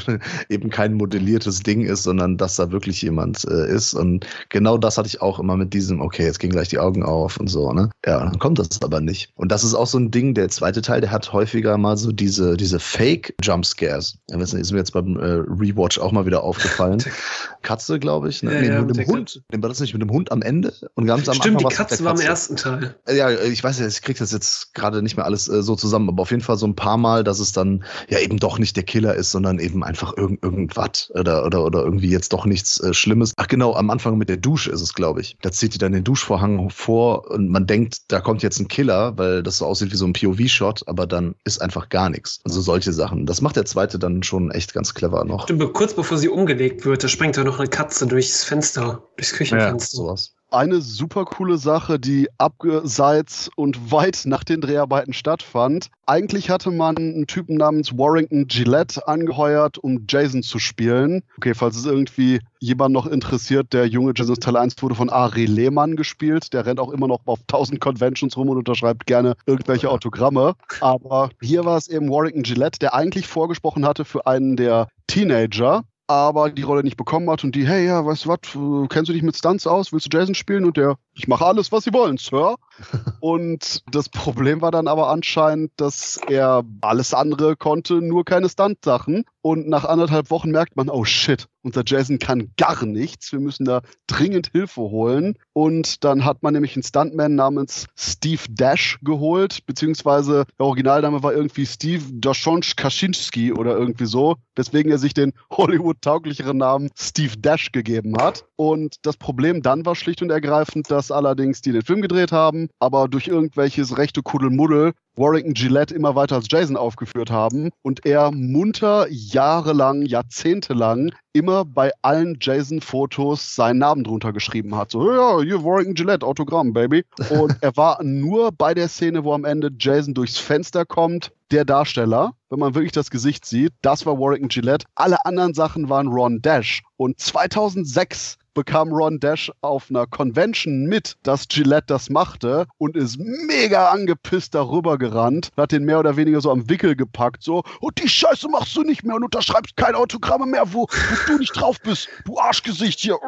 eben 0.49 0.71
kein 0.71 0.95
modelliertes 0.95 1.61
Ding 1.61 1.83
ist, 1.83 2.03
sondern 2.03 2.37
dass 2.37 2.57
da 2.57 2.73
wirklich 2.73 3.03
jemand 3.03 3.45
äh, 3.45 3.73
ist. 3.73 3.95
Und 3.95 4.27
genau 4.49 4.79
das 4.79 4.99
hatte 4.99 5.07
ich 5.07 5.23
auch 5.23 5.39
immer 5.41 5.57
mit 5.57 5.75
diesem, 5.75 6.01
okay, 6.01 6.25
jetzt 6.25 6.39
gehen 6.39 6.51
gleich 6.51 6.69
die 6.69 6.79
Augen 6.79 7.03
auf 7.03 7.39
und 7.39 7.49
so, 7.49 7.73
ne? 7.73 7.91
Ja, 8.07 8.21
dann 8.21 8.39
kommt 8.39 8.59
das 8.59 8.83
aber 8.83 9.01
nicht. 9.01 9.33
Und 9.37 9.51
das 9.51 9.65
ist 9.65 9.75
auch 9.75 9.87
so 9.87 9.99
ein 9.99 10.11
Ding, 10.11 10.35
der 10.35 10.49
zweite 10.49 10.83
Teil, 10.83 11.01
der 11.01 11.11
hat 11.11 11.33
häufiger 11.33 11.77
mal 11.79 11.97
so 11.97 12.13
diese, 12.13 12.57
diese 12.57 12.79
Fake-Jumpscares. 12.79 14.19
Das 14.29 14.55
ist 14.55 14.73
mir 14.73 14.79
jetzt 14.79 14.93
beim 14.93 15.17
äh, 15.17 15.43
Rewatch 15.49 15.99
auch 15.99 16.13
mal 16.13 16.27
wieder 16.27 16.43
aufgefallen. 16.43 17.03
Katze, 17.63 17.99
glaube 17.99 18.29
ich. 18.29 18.43
Ne? 18.43 18.55
Ja, 18.55 18.61
nee, 18.61 18.69
ja, 18.69 18.83
mit 18.83 18.97
dem 18.97 19.07
Hund. 19.07 19.43
War 19.51 19.69
das 19.69 19.81
nicht 19.81 19.93
mit 19.93 20.03
dem 20.03 20.11
Hund 20.11 20.33
am 20.33 20.43
Ende? 20.43 20.73
Und 20.95 21.07
ganz 21.07 21.29
am 21.29 21.35
Stimmt, 21.35 21.57
Anfang 21.57 21.69
die 21.71 21.75
Katze, 21.75 21.97
Katze 21.97 22.05
war 22.05 22.15
im 22.15 22.21
ersten 22.21 22.57
Teil. 22.57 22.95
Ja, 23.09 23.31
ich 23.31 23.63
weiß 23.63 23.79
ja, 23.79 23.87
ich 23.87 24.03
kriege 24.03 24.19
das 24.19 24.33
jetzt 24.33 24.75
gerade 24.75 25.03
nicht 25.03 25.17
mehr 25.17 25.25
alles 25.25 25.49
äh, 25.49 25.63
so 25.63 25.77
zusammen, 25.77 26.09
aber 26.09 26.23
auf 26.23 26.31
jeden 26.31 26.43
Fall 26.43 26.57
so 26.57 26.67
ein 26.67 26.77
paar 26.77 26.97
Mal, 26.97 27.25
dass 27.25 27.41
es 27.41 27.53
dann 27.53 27.85
ja 28.09 28.19
eben 28.19 28.39
doch 28.39 28.59
nicht 28.59 28.77
der 28.77 28.85
Killer 28.85 29.15
ist, 29.15 29.31
sondern 29.31 29.59
eben 29.59 29.85
einfach 29.85 30.17
irgend, 30.17 30.43
irgendwas 30.43 31.11
oder, 31.15 31.45
oder, 31.45 31.65
oder 31.65 31.85
irgendwie 31.85 32.11
jetzt 32.11 32.33
doch 32.33 32.45
nichts 32.45 32.81
äh, 32.81 32.95
Schlimmes. 32.95 33.33
Ach 33.37 33.49
genau, 33.49 33.75
am 33.75 33.91
Anfang 33.91 34.19
mit 34.19 34.29
der 34.29 34.37
Dusche 34.37 34.71
ist 34.71 34.81
es, 34.81 34.95
glaube 34.95 35.21
ich. 35.21 35.30
Da 35.43 35.51
zieht 35.51 35.75
die 35.75 35.79
dann 35.79 35.93
den 35.93 36.05
Duschvorhang 36.05 36.71
vor 36.71 37.31
und 37.31 37.49
man 37.49 37.67
denkt, 37.67 37.99
da 38.09 38.21
kommt 38.21 38.43
jetzt 38.43 38.61
ein 38.61 38.69
Killer, 38.69 39.17
weil 39.19 39.43
das 39.43 39.59
so 39.59 39.67
aussieht 39.67 39.93
wie 39.93 39.97
so 39.97 40.07
ein 40.07 40.13
POV-Shot, 40.13 40.87
aber 40.87 41.07
dann 41.07 41.35
ist 41.45 41.61
einfach 41.61 41.89
gar 41.89 42.11
nichts. 42.11 42.41
Also 42.45 42.61
solche 42.61 42.93
Sachen. 42.93 43.27
Das 43.27 43.41
macht 43.41 43.57
der 43.57 43.65
zweite 43.65 43.99
dann 43.99 44.23
schon 44.23 44.51
echt 44.51 44.75
ganz 44.75 44.95
clever 44.95 45.25
noch. 45.25 45.45
Stimmt, 45.45 45.73
kurz 45.73 45.95
bevor 45.95 46.19
sie 46.19 46.29
umgelegt 46.29 46.85
wird, 46.85 47.05
da 47.05 47.09
springt 47.09 47.37
da 47.37 47.45
noch 47.45 47.59
eine 47.59 47.69
Katze 47.69 48.07
durchs 48.07 48.45
Fenster, 48.45 49.03
durchs 49.17 49.33
Küchenfenster. 49.33 49.99
Ja, 49.99 50.05
sowas 50.05 50.35
eine 50.53 50.81
super 50.81 51.25
coole 51.25 51.59
Sache, 51.59 51.99
die 51.99 52.29
abseits 52.39 53.51
und 53.57 53.93
weit 53.93 54.23
nach 54.27 54.45
den 54.45 54.61
Dreharbeiten 54.61 55.13
stattfand. 55.13 55.91
Eigentlich 56.07 56.51
hatte 56.51 56.71
man 56.71 56.97
einen 56.97 57.27
Typen 57.27 57.57
namens 57.57 57.97
Warrington 57.97 58.47
Gillette 58.49 59.07
angeheuert, 59.07 59.79
um 59.79 60.07
Jason 60.09 60.43
zu 60.43 60.59
spielen. 60.59 61.23
Okay, 61.37 61.55
falls 61.55 61.77
es 61.77 61.87
irgendwie 61.87 62.41
jemand 62.59 62.93
noch 62.93 63.07
interessiert, 63.07 63.73
der 63.73 63.87
junge 63.87 64.13
Jason 64.15 64.37
Teil 64.37 64.57
1 64.57 64.75
wurde 64.81 64.95
von 64.95 65.09
Ari 65.11 65.47
Lehmann 65.47 65.97
gespielt. 65.97 66.53
Der 66.53 66.67
rennt 66.67 66.81
auch 66.81 66.91
immer 66.91 67.07
noch 67.07 67.21
auf 67.27 67.41
1000 67.41 67.81
Conventions 67.81 68.37
rum 68.37 68.49
und 68.49 68.59
unterschreibt 68.59 69.07
gerne 69.07 69.35
irgendwelche 69.47 69.91
Autogramme. 69.91 70.55
Aber 70.81 71.31
hier 71.41 71.65
war 71.65 71.77
es 71.77 71.89
eben 71.89 72.11
Warrington 72.11 72.43
Gillette, 72.43 72.79
der 72.79 72.95
eigentlich 72.95 73.27
vorgesprochen 73.27 73.87
hatte 73.87 74.05
für 74.05 74.27
einen 74.27 74.57
der 74.57 74.89
Teenager 75.07 75.85
aber 76.11 76.51
die 76.51 76.63
Rolle 76.63 76.83
nicht 76.83 76.97
bekommen 76.97 77.31
hat 77.31 77.45
und 77.45 77.55
die, 77.55 77.67
hey, 77.69 77.87
ja, 77.87 78.05
weißt 78.05 78.25
du 78.25 78.29
was, 78.31 78.89
kennst 78.89 79.09
du 79.09 79.13
dich 79.13 79.23
mit 79.23 79.37
Stunts 79.37 79.67
aus? 79.67 79.93
Willst 79.93 80.13
du 80.13 80.19
Jason 80.19 80.35
spielen? 80.35 80.65
Und 80.65 80.77
der, 80.77 80.97
ich 81.21 81.29
mache 81.29 81.45
alles, 81.45 81.71
was 81.71 81.85
Sie 81.85 81.93
wollen, 81.93 82.17
Sir. 82.17 82.57
und 83.21 83.83
das 83.93 84.09
Problem 84.09 84.63
war 84.63 84.71
dann 84.71 84.89
aber 84.89 85.11
anscheinend, 85.11 85.71
dass 85.77 86.19
er 86.29 86.65
alles 86.81 87.13
andere 87.13 87.57
konnte, 87.57 88.01
nur 88.01 88.25
keine 88.25 88.49
Stunt-Sachen. 88.49 89.25
Und 89.43 89.69
nach 89.69 89.85
anderthalb 89.85 90.31
Wochen 90.31 90.51
merkt 90.51 90.77
man, 90.77 90.89
oh 90.89 91.05
shit, 91.05 91.47
unser 91.63 91.83
Jason 91.85 92.19
kann 92.19 92.53
gar 92.57 92.85
nichts. 92.85 93.33
Wir 93.33 93.41
müssen 93.41 93.65
da 93.65 93.83
dringend 94.07 94.49
Hilfe 94.53 94.81
holen. 94.81 95.37
Und 95.53 96.05
dann 96.05 96.25
hat 96.25 96.43
man 96.43 96.55
nämlich 96.55 96.75
einen 96.75 96.83
Stuntman 96.83 97.35
namens 97.35 97.87
Steve 97.97 98.43
Dash 98.49 98.99
geholt, 99.03 99.67
beziehungsweise 99.67 100.45
der 100.59 100.67
Originalname 100.67 101.23
war 101.23 101.35
irgendwie 101.35 101.67
Steve 101.67 102.05
Dashonch 102.11 102.77
Kaczynski 102.77 103.53
oder 103.53 103.77
irgendwie 103.77 104.07
so, 104.07 104.37
weswegen 104.57 104.91
er 104.91 104.99
sich 104.99 105.15
den 105.15 105.33
Hollywood-tauglicheren 105.51 106.57
Namen 106.57 106.91
Steve 106.97 107.37
Dash 107.39 107.73
gegeben 107.73 108.17
hat. 108.19 108.45
Und 108.57 108.97
das 109.03 109.17
Problem 109.17 109.63
dann 109.63 109.85
war 109.87 109.95
schlicht 109.95 110.23
und 110.23 110.31
ergreifend, 110.31 110.91
dass 110.91 111.10
allerdings 111.11 111.61
die 111.61 111.73
den 111.73 111.83
Film 111.83 112.03
gedreht 112.03 112.33
haben, 112.33 112.69
aber 112.79 113.09
durch 113.09 113.29
irgendwelches 113.29 113.99
rechte 113.99 114.23
Kuddelmuddel 114.23 114.93
Warrington 115.17 115.55
Gillette 115.55 115.95
immer 115.95 116.15
weiter 116.15 116.37
als 116.37 116.47
Jason 116.49 116.77
aufgeführt 116.77 117.31
haben 117.31 117.71
und 117.83 118.07
er 118.07 118.31
munter 118.31 119.07
jahrelang, 119.11 120.03
jahrzehntelang 120.03 121.13
immer 121.33 121.65
bei 121.65 121.93
allen 122.03 122.39
Jason-Fotos 122.41 123.55
seinen 123.55 123.79
Namen 123.79 124.05
drunter 124.05 124.33
geschrieben 124.33 124.75
hat. 124.77 124.91
So, 124.91 125.13
ja, 125.13 125.41
hier 125.43 125.63
Warrington 125.63 125.95
Gillette, 125.95 126.27
Autogramm, 126.27 126.73
Baby. 126.73 127.05
Und 127.29 127.57
er 127.61 127.77
war 127.77 128.03
nur 128.03 128.51
bei 128.53 128.73
der 128.73 128.89
Szene, 128.89 129.25
wo 129.25 129.35
am 129.35 129.45
Ende 129.45 129.71
Jason 129.79 130.15
durchs 130.15 130.39
Fenster 130.39 130.85
kommt, 130.85 131.33
der 131.51 131.65
Darsteller, 131.65 132.33
wenn 132.49 132.61
man 132.61 132.75
wirklich 132.75 132.93
das 132.93 133.11
Gesicht 133.11 133.45
sieht, 133.45 133.73
das 133.83 134.07
war 134.07 134.19
Warrington 134.19 134.49
Gillette. 134.49 134.87
Alle 134.95 135.25
anderen 135.25 135.53
Sachen 135.55 135.89
waren 135.89 136.09
Ron 136.09 136.41
Dash. 136.41 136.83
Und 136.97 137.19
2006 137.19 138.39
bekam 138.55 138.93
Ron 138.93 139.21
Dash 139.21 139.51
auf 139.61 139.87
einer 139.91 140.07
Convention 140.07 140.87
mit, 140.87 141.17
dass 141.23 141.49
Gillette 141.49 141.87
das 141.87 142.11
machte 142.11 142.67
und 142.79 142.97
ist 142.97 143.19
mega 143.19 143.91
angepisst 143.91 144.55
darüber 144.55 144.99
gerannt, 144.99 145.51
hat 145.57 145.73
den 145.73 145.85
mehr 145.85 145.99
oder 145.99 146.17
weniger 146.17 146.41
so 146.41 146.51
am 146.51 146.69
Wickel 146.69 146.97
gepackt, 146.97 147.43
so, 147.43 147.63
und 147.81 148.03
die 148.03 148.09
Scheiße 148.09 148.49
machst 148.49 148.77
du 148.77 148.83
nicht 148.83 149.05
mehr 149.05 149.17
und 149.17 149.25
unterschreibst 149.25 149.77
keine 149.77 149.97
Autogramme 149.97 150.47
mehr, 150.47 150.73
wo, 150.73 150.83
wo 150.83 151.33
du 151.33 151.39
nicht 151.39 151.59
drauf 151.59 151.77
bist, 151.83 152.09
du 152.25 152.39
Arschgesicht 152.39 153.01
hier. 153.01 153.19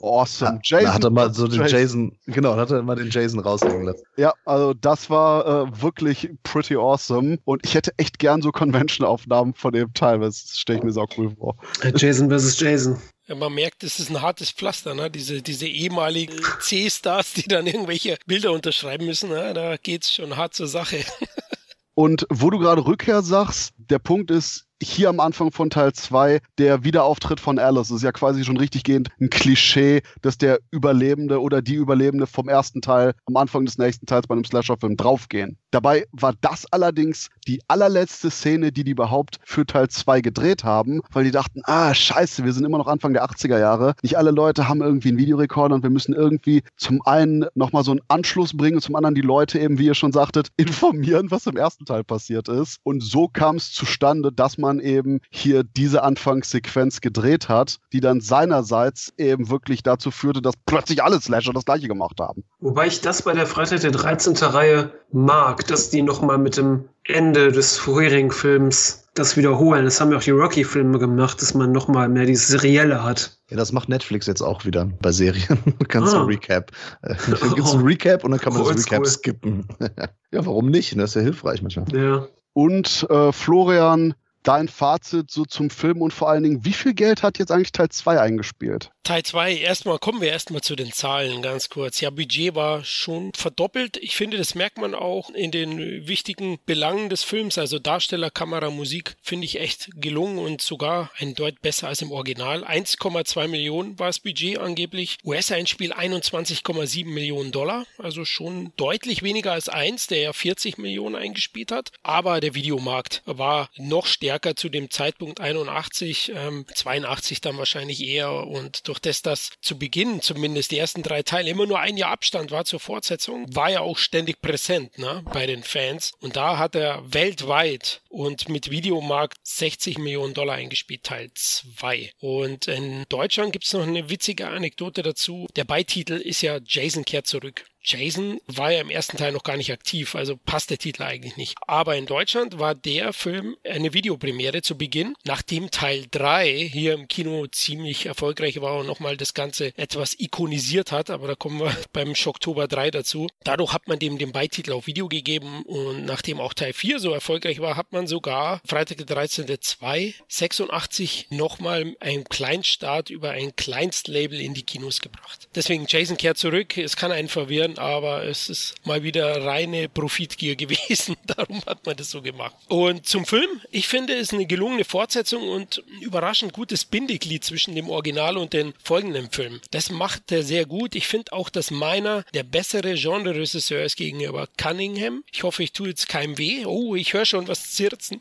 Awesome. 0.00 0.60
Jason. 0.62 0.86
Da 0.86 0.94
hat 0.94 1.04
er 1.04 1.10
mal 1.10 1.34
so 1.34 1.48
den 1.48 1.60
Jason, 1.60 1.78
Jason 1.78 2.18
genau, 2.26 2.54
da 2.54 2.62
hat 2.62 2.70
er 2.70 2.82
mal 2.82 2.96
den 2.96 3.10
Jason 3.10 3.40
raushängen 3.40 3.82
lassen. 3.82 4.04
Ja, 4.16 4.32
also 4.44 4.74
das 4.74 5.10
war 5.10 5.46
äh, 5.46 5.82
wirklich 5.82 6.30
pretty 6.44 6.76
awesome. 6.76 7.38
Und 7.44 7.64
ich 7.64 7.74
hätte 7.74 7.92
echt 7.96 8.18
gern 8.18 8.40
so 8.40 8.52
Convention-Aufnahmen 8.52 9.54
von 9.54 9.72
dem 9.72 9.92
Teil, 9.94 10.20
das 10.20 10.56
stelle 10.56 10.78
ich 10.78 10.84
mir 10.84 10.92
so 10.92 11.04
cool 11.16 11.30
vor. 11.36 11.56
Jason 11.96 12.28
versus 12.28 12.58
Jason. 12.60 12.96
Ja, 13.28 13.34
man 13.34 13.52
merkt, 13.52 13.84
es 13.84 14.00
ist 14.00 14.08
ein 14.08 14.22
hartes 14.22 14.50
Pflaster, 14.50 14.94
ne? 14.94 15.10
Diese, 15.10 15.42
diese 15.42 15.66
ehemaligen 15.66 16.40
C-Stars, 16.62 17.34
die 17.34 17.42
dann 17.42 17.66
irgendwelche 17.66 18.16
Bilder 18.26 18.52
unterschreiben 18.52 19.04
müssen, 19.04 19.28
ne? 19.28 19.52
da 19.52 19.76
geht's 19.76 20.14
schon 20.14 20.36
hart 20.38 20.54
zur 20.54 20.66
Sache. 20.66 21.04
Und 21.94 22.26
wo 22.30 22.48
du 22.48 22.58
gerade 22.58 22.86
Rückkehr 22.86 23.20
sagst, 23.22 23.74
der 23.76 23.98
Punkt 23.98 24.30
ist, 24.30 24.67
hier 24.82 25.08
am 25.08 25.20
Anfang 25.20 25.50
von 25.50 25.70
Teil 25.70 25.92
2 25.92 26.40
der 26.58 26.84
Wiederauftritt 26.84 27.40
von 27.40 27.58
Alice. 27.58 27.88
Das 27.88 27.98
ist 27.98 28.02
ja 28.02 28.12
quasi 28.12 28.44
schon 28.44 28.56
richtig 28.56 28.84
gehend 28.84 29.10
ein 29.20 29.30
Klischee, 29.30 30.02
dass 30.22 30.38
der 30.38 30.60
Überlebende 30.70 31.40
oder 31.40 31.62
die 31.62 31.74
Überlebende 31.74 32.26
vom 32.26 32.48
ersten 32.48 32.80
Teil 32.80 33.14
am 33.26 33.36
Anfang 33.36 33.64
des 33.64 33.78
nächsten 33.78 34.06
Teils 34.06 34.26
bei 34.26 34.34
einem 34.34 34.44
Slasher-Film 34.44 34.96
draufgehen. 34.96 35.58
Dabei 35.70 36.06
war 36.12 36.34
das 36.40 36.66
allerdings 36.70 37.28
die 37.46 37.60
allerletzte 37.68 38.30
Szene, 38.30 38.72
die 38.72 38.84
die 38.84 38.92
überhaupt 38.92 39.38
für 39.44 39.66
Teil 39.66 39.88
2 39.88 40.20
gedreht 40.20 40.64
haben, 40.64 41.00
weil 41.12 41.24
die 41.24 41.30
dachten, 41.30 41.60
ah, 41.64 41.92
scheiße, 41.92 42.44
wir 42.44 42.52
sind 42.52 42.64
immer 42.64 42.78
noch 42.78 42.86
Anfang 42.86 43.12
der 43.12 43.24
80er 43.24 43.58
Jahre. 43.58 43.94
Nicht 44.02 44.16
alle 44.16 44.30
Leute 44.30 44.68
haben 44.68 44.80
irgendwie 44.80 45.08
einen 45.08 45.18
Videorekorder 45.18 45.74
und 45.74 45.82
wir 45.82 45.90
müssen 45.90 46.14
irgendwie 46.14 46.62
zum 46.76 47.02
einen 47.04 47.46
nochmal 47.54 47.84
so 47.84 47.90
einen 47.90 48.00
Anschluss 48.08 48.56
bringen 48.56 48.76
und 48.76 48.82
zum 48.82 48.96
anderen 48.96 49.14
die 49.14 49.20
Leute 49.20 49.58
eben, 49.58 49.78
wie 49.78 49.86
ihr 49.86 49.94
schon 49.94 50.12
sagtet, 50.12 50.48
informieren, 50.56 51.30
was 51.30 51.46
im 51.46 51.56
ersten 51.56 51.84
Teil 51.84 52.04
passiert 52.04 52.48
ist. 52.48 52.78
Und 52.82 53.02
so 53.02 53.28
kam 53.28 53.56
es 53.56 53.72
zustande, 53.72 54.32
dass 54.32 54.56
man 54.56 54.67
man 54.68 54.80
eben 54.80 55.20
hier 55.30 55.64
diese 55.64 56.02
Anfangssequenz 56.02 57.00
gedreht 57.00 57.48
hat, 57.48 57.78
die 57.92 58.00
dann 58.00 58.20
seinerseits 58.20 59.12
eben 59.16 59.48
wirklich 59.50 59.82
dazu 59.82 60.10
führte, 60.10 60.42
dass 60.42 60.54
plötzlich 60.66 61.02
alle 61.02 61.20
Slasher 61.20 61.52
das 61.52 61.64
gleiche 61.64 61.88
gemacht 61.88 62.20
haben. 62.20 62.44
Wobei 62.60 62.86
ich 62.86 63.00
das 63.00 63.22
bei 63.22 63.32
der 63.32 63.46
Freitag 63.46 63.80
der 63.80 63.90
13. 63.90 64.36
Reihe 64.36 64.92
mag, 65.10 65.66
dass 65.66 65.90
die 65.90 66.02
nochmal 66.02 66.38
mit 66.38 66.56
dem 66.56 66.84
Ende 67.04 67.52
des 67.52 67.78
vorherigen 67.78 68.30
Films 68.30 69.08
das 69.14 69.36
wiederholen. 69.36 69.86
Das 69.86 70.00
haben 70.00 70.12
ja 70.12 70.18
auch 70.18 70.22
die 70.22 70.30
Rocky-Filme 70.30 70.98
gemacht, 70.98 71.40
dass 71.40 71.54
man 71.54 71.72
nochmal 71.72 72.08
mehr 72.08 72.26
dieses 72.26 72.48
Serielle 72.48 73.02
hat. 73.02 73.38
Ja, 73.50 73.56
das 73.56 73.72
macht 73.72 73.88
Netflix 73.88 74.26
jetzt 74.26 74.42
auch 74.42 74.64
wieder 74.66 74.84
bei 75.00 75.10
Serien. 75.10 75.58
du 75.78 75.86
kannst 75.86 76.14
ah. 76.14 76.20
ein 76.20 76.26
Recap. 76.26 76.70
Äh, 77.02 77.14
dann 77.40 77.54
gibt 77.54 77.66
es 77.66 77.74
ein 77.74 77.80
Recap 77.80 78.24
und 78.24 78.32
dann 78.32 78.40
kann 78.40 78.52
man 78.52 78.62
oh, 78.62 78.70
das 78.70 78.84
Recap 78.84 79.00
cool. 79.00 79.06
skippen. 79.06 79.66
ja, 79.80 80.46
warum 80.46 80.70
nicht? 80.70 80.96
Das 80.98 81.10
ist 81.10 81.14
ja 81.14 81.22
hilfreich 81.22 81.62
manchmal. 81.62 81.86
Ja. 81.92 82.28
Und 82.52 83.06
äh, 83.08 83.32
Florian, 83.32 84.14
dein 84.48 84.68
Fazit 84.68 85.30
so 85.30 85.44
zum 85.44 85.68
Film 85.68 86.00
und 86.00 86.14
vor 86.14 86.30
allen 86.30 86.42
Dingen, 86.42 86.64
wie 86.64 86.72
viel 86.72 86.94
Geld 86.94 87.22
hat 87.22 87.38
jetzt 87.38 87.52
eigentlich 87.52 87.72
Teil 87.72 87.90
2 87.90 88.18
eingespielt? 88.18 88.90
Teil 89.02 89.22
2, 89.22 89.56
erstmal 89.56 89.98
kommen 89.98 90.20
wir 90.20 90.28
erstmal 90.28 90.60
zu 90.60 90.76
den 90.76 90.92
Zahlen 90.92 91.40
ganz 91.40 91.70
kurz. 91.70 92.00
Ja, 92.00 92.10
Budget 92.10 92.54
war 92.54 92.84
schon 92.84 93.32
verdoppelt. 93.34 93.96
Ich 93.98 94.16
finde, 94.16 94.36
das 94.36 94.54
merkt 94.54 94.76
man 94.76 94.94
auch 94.94 95.30
in 95.30 95.50
den 95.50 96.06
wichtigen 96.06 96.58
Belangen 96.66 97.08
des 97.08 97.22
Films. 97.22 97.56
Also 97.56 97.78
Darsteller, 97.78 98.30
Kamera, 98.30 98.70
Musik 98.70 99.16
finde 99.22 99.46
ich 99.46 99.60
echt 99.60 99.88
gelungen 99.94 100.38
und 100.38 100.60
sogar 100.60 101.10
ein 101.18 101.34
Deut 101.34 101.60
besser 101.62 101.88
als 101.88 102.02
im 102.02 102.12
Original. 102.12 102.64
1,2 102.64 103.48
Millionen 103.48 103.98
war 103.98 104.08
das 104.08 104.18
Budget 104.18 104.58
angeblich. 104.58 105.16
US-Einspiel 105.24 105.92
21,7 105.94 107.06
Millionen 107.06 107.50
Dollar. 107.50 107.86
Also 107.96 108.26
schon 108.26 108.72
deutlich 108.76 109.22
weniger 109.22 109.52
als 109.52 109.70
1, 109.70 110.08
der 110.08 110.20
ja 110.20 110.32
40 110.34 110.76
Millionen 110.76 111.16
eingespielt 111.16 111.72
hat. 111.72 111.92
Aber 112.02 112.40
der 112.40 112.54
Videomarkt 112.54 113.22
war 113.24 113.70
noch 113.78 114.04
stärker 114.04 114.37
stärker 114.38 114.54
zu 114.54 114.68
dem 114.68 114.88
Zeitpunkt 114.88 115.40
81, 115.40 116.32
ähm, 116.34 116.64
82 116.72 117.40
dann 117.40 117.58
wahrscheinlich 117.58 118.04
eher 118.04 118.46
und 118.46 118.86
durch 118.86 119.00
das, 119.00 119.20
dass 119.22 119.50
zu 119.60 119.78
Beginn 119.78 120.20
zumindest 120.22 120.70
die 120.70 120.78
ersten 120.78 121.02
drei 121.02 121.22
Teile 121.22 121.50
immer 121.50 121.66
nur 121.66 121.80
ein 121.80 121.96
Jahr 121.96 122.12
Abstand 122.12 122.52
war 122.52 122.64
zur 122.64 122.78
Fortsetzung, 122.78 123.46
war 123.54 123.70
er 123.70 123.82
auch 123.82 123.98
ständig 123.98 124.40
präsent 124.40 124.96
ne, 124.96 125.24
bei 125.32 125.46
den 125.46 125.64
Fans 125.64 126.12
und 126.20 126.36
da 126.36 126.56
hat 126.56 126.76
er 126.76 127.02
weltweit 127.12 128.00
und 128.08 128.48
mit 128.48 128.70
Videomarkt 128.70 129.38
60 129.42 129.98
Millionen 129.98 130.34
Dollar 130.34 130.54
eingespielt, 130.54 131.02
Teil 131.02 131.30
2. 131.34 132.12
Und 132.20 132.68
in 132.68 133.04
Deutschland 133.08 133.52
gibt 133.52 133.64
es 133.64 133.72
noch 133.72 133.82
eine 133.82 134.08
witzige 134.08 134.48
Anekdote 134.48 135.02
dazu. 135.02 135.48
Der 135.56 135.64
Beititel 135.64 136.14
ist 136.14 136.42
ja 136.42 136.58
Jason 136.64 137.04
kehrt 137.04 137.26
zurück. 137.26 137.64
Jason 137.82 138.40
war 138.46 138.72
ja 138.72 138.80
im 138.80 138.90
ersten 138.90 139.16
Teil 139.16 139.32
noch 139.32 139.42
gar 139.42 139.56
nicht 139.56 139.72
aktiv, 139.72 140.14
also 140.14 140.36
passt 140.36 140.70
der 140.70 140.78
Titel 140.78 141.02
eigentlich 141.02 141.36
nicht. 141.36 141.56
Aber 141.66 141.96
in 141.96 142.06
Deutschland 142.06 142.58
war 142.58 142.74
der 142.74 143.12
Film 143.12 143.56
eine 143.64 143.94
Videopremiere 143.94 144.62
zu 144.62 144.76
Beginn, 144.76 145.14
nachdem 145.24 145.70
Teil 145.70 146.06
3 146.10 146.68
hier 146.70 146.94
im 146.94 147.08
Kino 147.08 147.46
ziemlich 147.46 148.06
erfolgreich 148.06 148.60
war 148.60 148.78
und 148.78 148.86
nochmal 148.86 149.16
das 149.16 149.34
Ganze 149.34 149.76
etwas 149.76 150.18
ikonisiert 150.18 150.92
hat, 150.92 151.10
aber 151.10 151.28
da 151.28 151.34
kommen 151.34 151.60
wir 151.60 151.76
beim 151.92 152.14
Schocktober 152.14 152.68
3 152.68 152.90
dazu. 152.90 153.28
Dadurch 153.44 153.72
hat 153.72 153.88
man 153.88 153.98
dem 153.98 154.18
den 154.18 154.32
Beititel 154.32 154.72
auf 154.72 154.86
Video 154.86 155.08
gegeben 155.08 155.62
und 155.62 156.04
nachdem 156.04 156.40
auch 156.40 156.54
Teil 156.54 156.72
4 156.72 156.98
so 156.98 157.12
erfolgreich 157.12 157.60
war, 157.60 157.76
hat 157.76 157.92
man 157.92 158.06
sogar 158.06 158.60
Freitag 158.66 158.98
der 158.98 159.06
13. 159.06 159.46
2 159.60 160.14
86 160.28 161.26
nochmal 161.30 161.96
einen 162.00 162.24
Kleinstart 162.24 163.10
über 163.10 163.30
ein 163.30 163.56
Kleinstlabel 163.56 164.40
in 164.40 164.54
die 164.54 164.62
Kinos 164.62 165.00
gebracht. 165.00 165.48
Deswegen 165.54 165.86
Jason 165.88 166.16
kehrt 166.16 166.38
zurück, 166.38 166.76
es 166.76 166.96
kann 166.96 167.12
einen 167.12 167.28
verwirren, 167.28 167.67
aber 167.76 168.24
es 168.24 168.48
ist 168.48 168.74
mal 168.86 169.02
wieder 169.02 169.44
reine 169.44 169.88
Profitgier 169.88 170.56
gewesen. 170.56 171.16
Darum 171.26 171.60
hat 171.66 171.84
man 171.84 171.96
das 171.96 172.10
so 172.10 172.22
gemacht. 172.22 172.54
Und 172.68 173.06
zum 173.06 173.26
Film, 173.26 173.60
ich 173.70 173.88
finde 173.88 174.14
es 174.14 174.32
eine 174.32 174.46
gelungene 174.46 174.84
Fortsetzung 174.84 175.48
und 175.48 175.82
ein 175.88 176.02
überraschend 176.02 176.52
gutes 176.52 176.84
Bindeglied 176.84 177.44
zwischen 177.44 177.74
dem 177.74 177.90
Original 177.90 178.36
und 178.36 178.52
den 178.52 178.74
folgenden 178.82 179.30
Filmen. 179.30 179.60
Das 179.70 179.90
macht 179.90 180.30
er 180.30 180.42
sehr 180.42 180.66
gut. 180.66 180.94
Ich 180.94 181.06
finde 181.06 181.32
auch, 181.32 181.50
dass 181.50 181.70
meiner 181.70 182.24
der 182.34 182.44
bessere 182.44 182.94
Genre-Regisseur 182.94 183.82
ist 183.82 183.96
gegenüber 183.96 184.48
Cunningham. 184.56 185.24
Ich 185.32 185.42
hoffe, 185.42 185.62
ich 185.62 185.72
tue 185.72 185.88
jetzt 185.88 186.08
keinem 186.08 186.38
weh. 186.38 186.64
Oh, 186.64 186.94
ich 186.94 187.12
höre 187.12 187.24
schon 187.24 187.48
was 187.48 187.72
zirzen. 187.72 188.20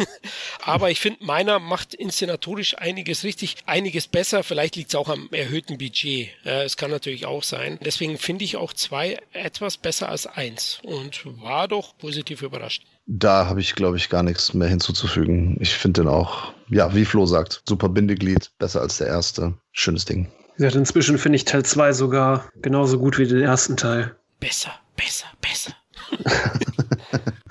aber 0.60 0.90
ich 0.90 1.00
finde, 1.00 1.24
meiner 1.24 1.58
macht 1.58 1.94
inszenatorisch 1.94 2.76
einiges 2.78 3.24
richtig, 3.24 3.56
einiges 3.66 4.06
besser. 4.06 4.44
Vielleicht 4.44 4.76
liegt 4.76 4.90
es 4.90 4.94
auch 4.94 5.08
am 5.08 5.28
erhöhten 5.32 5.78
Budget. 5.78 6.30
Es 6.44 6.76
kann 6.76 6.90
natürlich 6.90 7.26
auch 7.26 7.42
sein. 7.42 7.78
Deswegen 7.84 8.18
finde 8.18 8.44
ich 8.44 8.56
auch 8.56 8.72
zwei 8.78 9.18
etwas 9.32 9.76
besser 9.76 10.08
als 10.08 10.26
eins 10.26 10.80
und 10.84 11.24
war 11.42 11.68
doch 11.68 11.96
positiv 11.98 12.42
überrascht. 12.42 12.84
Da 13.06 13.46
habe 13.46 13.60
ich, 13.60 13.74
glaube 13.74 13.96
ich, 13.96 14.08
gar 14.08 14.22
nichts 14.22 14.54
mehr 14.54 14.68
hinzuzufügen. 14.68 15.56
Ich 15.60 15.74
finde 15.74 16.02
den 16.02 16.08
auch, 16.08 16.52
ja, 16.68 16.94
wie 16.94 17.04
Flo 17.04 17.26
sagt, 17.26 17.62
super 17.68 17.88
Bindeglied, 17.88 18.50
besser 18.58 18.80
als 18.80 18.98
der 18.98 19.08
erste. 19.08 19.54
Schönes 19.72 20.04
Ding. 20.04 20.30
Ja, 20.58 20.68
inzwischen 20.70 21.18
finde 21.18 21.36
ich 21.36 21.44
Teil 21.44 21.64
2 21.64 21.92
sogar 21.92 22.48
genauso 22.56 22.98
gut 22.98 23.18
wie 23.18 23.26
den 23.26 23.42
ersten 23.42 23.76
Teil. 23.76 24.16
Besser, 24.40 24.72
besser, 24.96 25.26
besser. 25.40 25.72